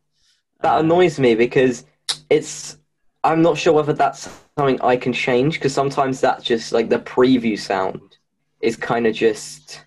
that 0.61 0.79
annoys 0.79 1.19
me 1.19 1.35
because 1.35 1.85
it's. 2.29 2.77
I'm 3.23 3.41
not 3.41 3.57
sure 3.57 3.73
whether 3.73 3.91
that's 3.91 4.29
something 4.57 4.81
I 4.81 4.95
can 4.95 5.11
change 5.11 5.55
because 5.55 5.73
sometimes 5.73 6.21
that's 6.21 6.43
just 6.43 6.71
like 6.71 6.89
the 6.89 6.99
preview 6.99 7.59
sound 7.59 8.17
is 8.61 8.77
kind 8.77 9.05
of 9.05 9.13
just 9.13 9.83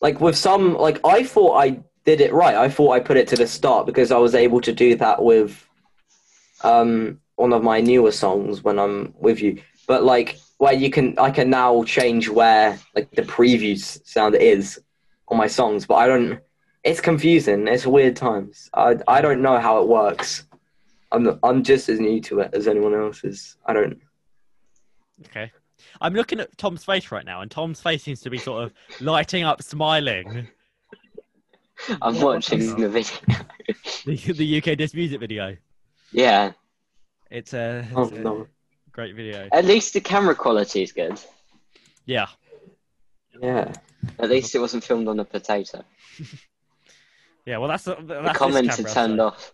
like 0.00 0.20
with 0.20 0.36
some 0.36 0.74
like 0.76 1.00
I 1.04 1.24
thought 1.24 1.56
I 1.56 1.80
did 2.04 2.20
it 2.20 2.32
right. 2.32 2.54
I 2.54 2.68
thought 2.68 2.92
I 2.92 3.00
put 3.00 3.16
it 3.16 3.28
to 3.28 3.36
the 3.36 3.46
start 3.46 3.86
because 3.86 4.12
I 4.12 4.18
was 4.18 4.34
able 4.34 4.60
to 4.62 4.72
do 4.72 4.94
that 4.96 5.22
with 5.22 5.66
um 6.62 7.20
one 7.36 7.52
of 7.52 7.62
my 7.62 7.80
newer 7.80 8.12
songs 8.12 8.62
when 8.62 8.78
I'm 8.78 9.14
with 9.18 9.40
you. 9.40 9.60
But 9.86 10.04
like 10.04 10.38
where 10.58 10.72
you 10.72 10.90
can 10.90 11.18
I 11.18 11.30
can 11.30 11.50
now 11.50 11.82
change 11.84 12.28
where 12.28 12.78
like 12.94 13.10
the 13.12 13.22
preview 13.22 13.76
sound 14.06 14.34
is 14.36 14.80
on 15.28 15.36
my 15.36 15.46
songs, 15.46 15.86
but 15.86 15.96
I 15.96 16.06
don't 16.06 16.40
it's 16.84 17.00
confusing. 17.00 17.66
It's 17.68 17.86
weird 17.86 18.16
times. 18.16 18.68
I 18.74 18.96
I 19.06 19.20
don't 19.20 19.42
know 19.42 19.58
how 19.58 19.80
it 19.82 19.88
works. 19.88 20.44
I'm 21.12 21.38
I'm 21.42 21.62
just 21.62 21.88
as 21.88 22.00
new 22.00 22.20
to 22.22 22.40
it 22.40 22.50
as 22.54 22.68
anyone 22.68 22.94
else 22.94 23.24
is. 23.24 23.56
I 23.66 23.72
don't. 23.72 23.98
Okay. 25.26 25.50
I'm 26.00 26.12
looking 26.14 26.40
at 26.40 26.56
Tom's 26.58 26.84
face 26.84 27.10
right 27.10 27.24
now, 27.24 27.40
and 27.40 27.50
Tom's 27.50 27.80
face 27.80 28.02
seems 28.02 28.20
to 28.22 28.30
be 28.30 28.38
sort 28.38 28.64
of 28.64 28.72
lighting 29.00 29.44
up, 29.44 29.62
smiling. 29.62 30.48
I'm 32.02 32.20
watching 32.20 32.76
the 32.76 32.88
video. 32.98 33.16
The, 34.04 34.32
the 34.32 34.58
UK 34.58 34.76
Diss 34.76 34.94
music 34.94 35.20
video. 35.20 35.56
Yeah, 36.12 36.52
It's 37.30 37.52
a, 37.54 37.86
Oh 37.94 38.08
a 38.08 38.18
no. 38.18 38.46
great 38.92 39.14
video. 39.14 39.48
at 39.52 39.64
least 39.64 39.92
the 39.94 40.00
camera 40.00 40.34
quality 40.34 40.82
is 40.82 40.90
good. 40.92 41.20
Yeah. 42.06 42.26
Yeah. 43.40 43.72
At 44.18 44.30
least 44.30 44.54
it 44.54 44.58
wasn't 44.58 44.82
filmed 44.84 45.06
on 45.08 45.20
a 45.20 45.24
potato. 45.24 45.84
Yeah. 47.48 47.56
Well, 47.56 47.68
that's 47.68 47.84
the, 47.84 47.94
The 47.94 48.02
that's 48.20 48.28
this 48.28 48.36
comments 48.36 48.80
are 48.80 48.82
turned 48.82 49.18
so- 49.18 49.26
off. 49.28 49.52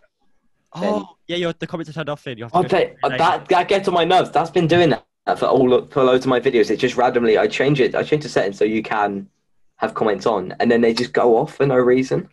Oh, 0.77 1.15
yeah. 1.27 1.37
Your 1.37 1.53
the 1.53 1.65
comments 1.65 1.89
are 1.89 1.93
turned 1.93 2.09
off. 2.09 2.19
Finn. 2.19 2.37
You 2.37 2.43
have 2.43 2.51
to 2.51 2.59
go 2.59 2.65
Okay, 2.65 2.95
that 3.17 3.47
that 3.47 3.67
gets 3.69 3.87
on 3.87 3.93
my 3.93 4.03
nerves. 4.03 4.31
That's 4.31 4.49
been 4.49 4.67
doing 4.67 4.89
that 4.89 5.39
for 5.39 5.45
all 5.45 5.85
for 5.85 6.03
loads 6.03 6.25
of 6.25 6.29
my 6.29 6.41
videos. 6.41 6.69
It 6.69 6.77
just 6.77 6.97
randomly 6.97 7.37
I 7.37 7.47
change 7.47 7.79
it. 7.79 7.95
I 7.95 8.03
change 8.03 8.23
the 8.23 8.29
settings 8.29 8.57
so 8.57 8.65
you 8.65 8.83
can 8.83 9.29
have 9.77 9.93
comments 9.93 10.25
on, 10.25 10.53
and 10.59 10.69
then 10.69 10.81
they 10.81 10.93
just 10.93 11.13
go 11.13 11.37
off 11.37 11.55
for 11.55 11.65
no 11.65 11.77
reason. 11.77 12.27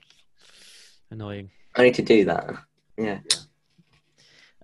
Annoying. 1.12 1.50
I 1.76 1.84
need 1.84 1.94
to 1.94 2.02
do 2.02 2.24
that. 2.24 2.50
Yeah. 2.98 3.20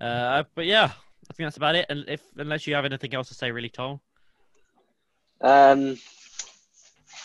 Uh, 0.01 0.43
but 0.57 0.67
yeah, 0.67 0.91
I 1.31 1.35
think 1.35 1.47
that's 1.47 1.57
about 1.57 1.77
it. 1.77 1.87
And 1.89 2.05
if 2.09 2.23
unless 2.37 2.67
you 2.67 2.75
have 2.75 2.85
anything 2.85 3.15
else 3.15 3.29
to 3.29 3.35
say, 3.35 3.53
really, 3.53 3.69
Tom. 3.69 4.01
Um, 5.41 5.97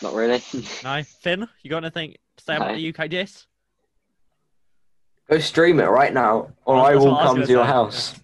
not 0.03 0.13
really. 0.13 0.39
No, 0.83 1.01
Finn, 1.01 1.47
you 1.63 1.71
got 1.71 1.83
anything 1.83 2.13
to 2.37 2.43
say 2.43 2.55
about 2.57 2.75
the 2.75 2.93
UK 2.95 3.09
diss? 3.09 3.47
Go 5.29 5.39
stream 5.39 5.79
it 5.79 5.85
right 5.85 6.13
now, 6.13 6.51
or 6.65 6.77
I 6.77 6.91
that's 6.93 7.03
will 7.03 7.11
what 7.11 7.19
I 7.19 7.23
was 7.23 7.27
come 7.27 7.35
gonna 7.35 7.45
to 7.47 7.51
your 7.51 7.63
say. 7.65 7.67
house. 7.71 8.15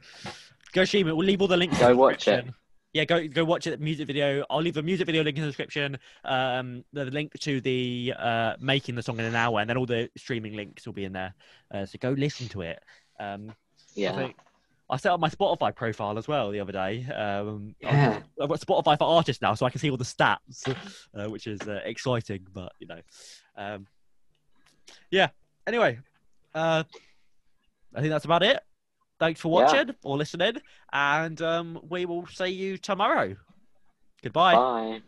Go 0.74 0.86
stream 0.86 1.08
it. 1.08 1.16
We'll 1.16 1.26
leave 1.26 1.42
all 1.42 1.48
the 1.48 1.58
links. 1.58 1.76
in 1.78 1.82
Go 1.82 1.90
the 1.90 1.96
watch 1.96 2.28
it. 2.28 2.32
description. 2.32 2.54
Yeah, 2.94 3.06
go 3.06 3.28
go 3.28 3.46
watch 3.46 3.68
it. 3.68 3.80
Music 3.80 4.08
video. 4.08 4.44
I'll 4.50 4.62
leave 4.62 4.74
the 4.74 4.82
music 4.84 5.06
video 5.06 5.24
link 5.24 5.38
in 5.38 5.44
the 5.44 5.48
description. 5.50 5.98
Um, 6.26 6.84
the 6.92 7.06
link 7.06 7.34
to 7.40 7.62
the 7.62 8.14
uh 8.18 8.56
making 8.60 8.96
the 8.96 9.04
song 9.04 9.20
in 9.20 9.26
an 9.26 9.36
hour, 9.36 9.60
and 9.60 9.70
then 9.70 9.78
all 9.78 9.86
the 9.86 10.10
streaming 10.18 10.56
links 10.56 10.86
will 10.86 10.94
be 10.94 11.06
in 11.06 11.14
there. 11.14 11.34
Uh, 11.74 11.86
so 11.86 11.98
go 12.00 12.12
listen 12.12 12.48
to 12.50 12.62
it. 12.62 12.80
Um, 13.20 13.50
I 13.50 13.54
yeah. 13.96 14.16
think 14.16 14.36
I 14.90 14.98
set 14.98 15.12
up 15.12 15.20
my 15.20 15.30
Spotify 15.30 15.76
profile 15.76 16.18
as 16.18 16.28
well 16.28 16.50
the 16.50 16.60
other 16.60 16.72
day. 16.72 17.06
Um, 17.06 17.76
Yeah. 17.80 18.22
I've 18.42 18.50
got 18.50 18.60
Spotify 18.60 18.98
for 18.98 19.04
artists 19.08 19.40
now, 19.42 19.54
so 19.54 19.66
I 19.68 19.70
can 19.70 19.80
see 19.80 19.92
all 19.92 19.98
the 19.98 20.04
stats, 20.04 20.68
uh, 21.16 21.30
which 21.30 21.46
is 21.46 21.62
uh, 21.62 21.82
exciting. 21.86 22.46
But 22.52 22.72
you 22.80 22.88
know, 22.88 23.02
um, 23.56 23.86
yeah. 25.12 25.30
Anyway, 25.68 26.00
uh, 26.56 26.84
I 27.96 28.00
think 28.02 28.12
that's 28.12 28.26
about 28.26 28.44
it. 28.44 28.60
Thanks 29.20 29.42
for 29.42 29.50
Yeah. 29.50 29.66
watching 29.66 29.96
or 30.04 30.18
listening, 30.18 30.58
and 30.94 31.42
um, 31.42 31.80
we 31.90 32.06
will 32.06 32.26
see 32.28 32.48
you 32.48 32.78
tomorrow. 32.78 33.36
Goodbye. 34.24 34.56
Bye. 34.56 35.02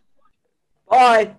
Bye. 0.89 1.35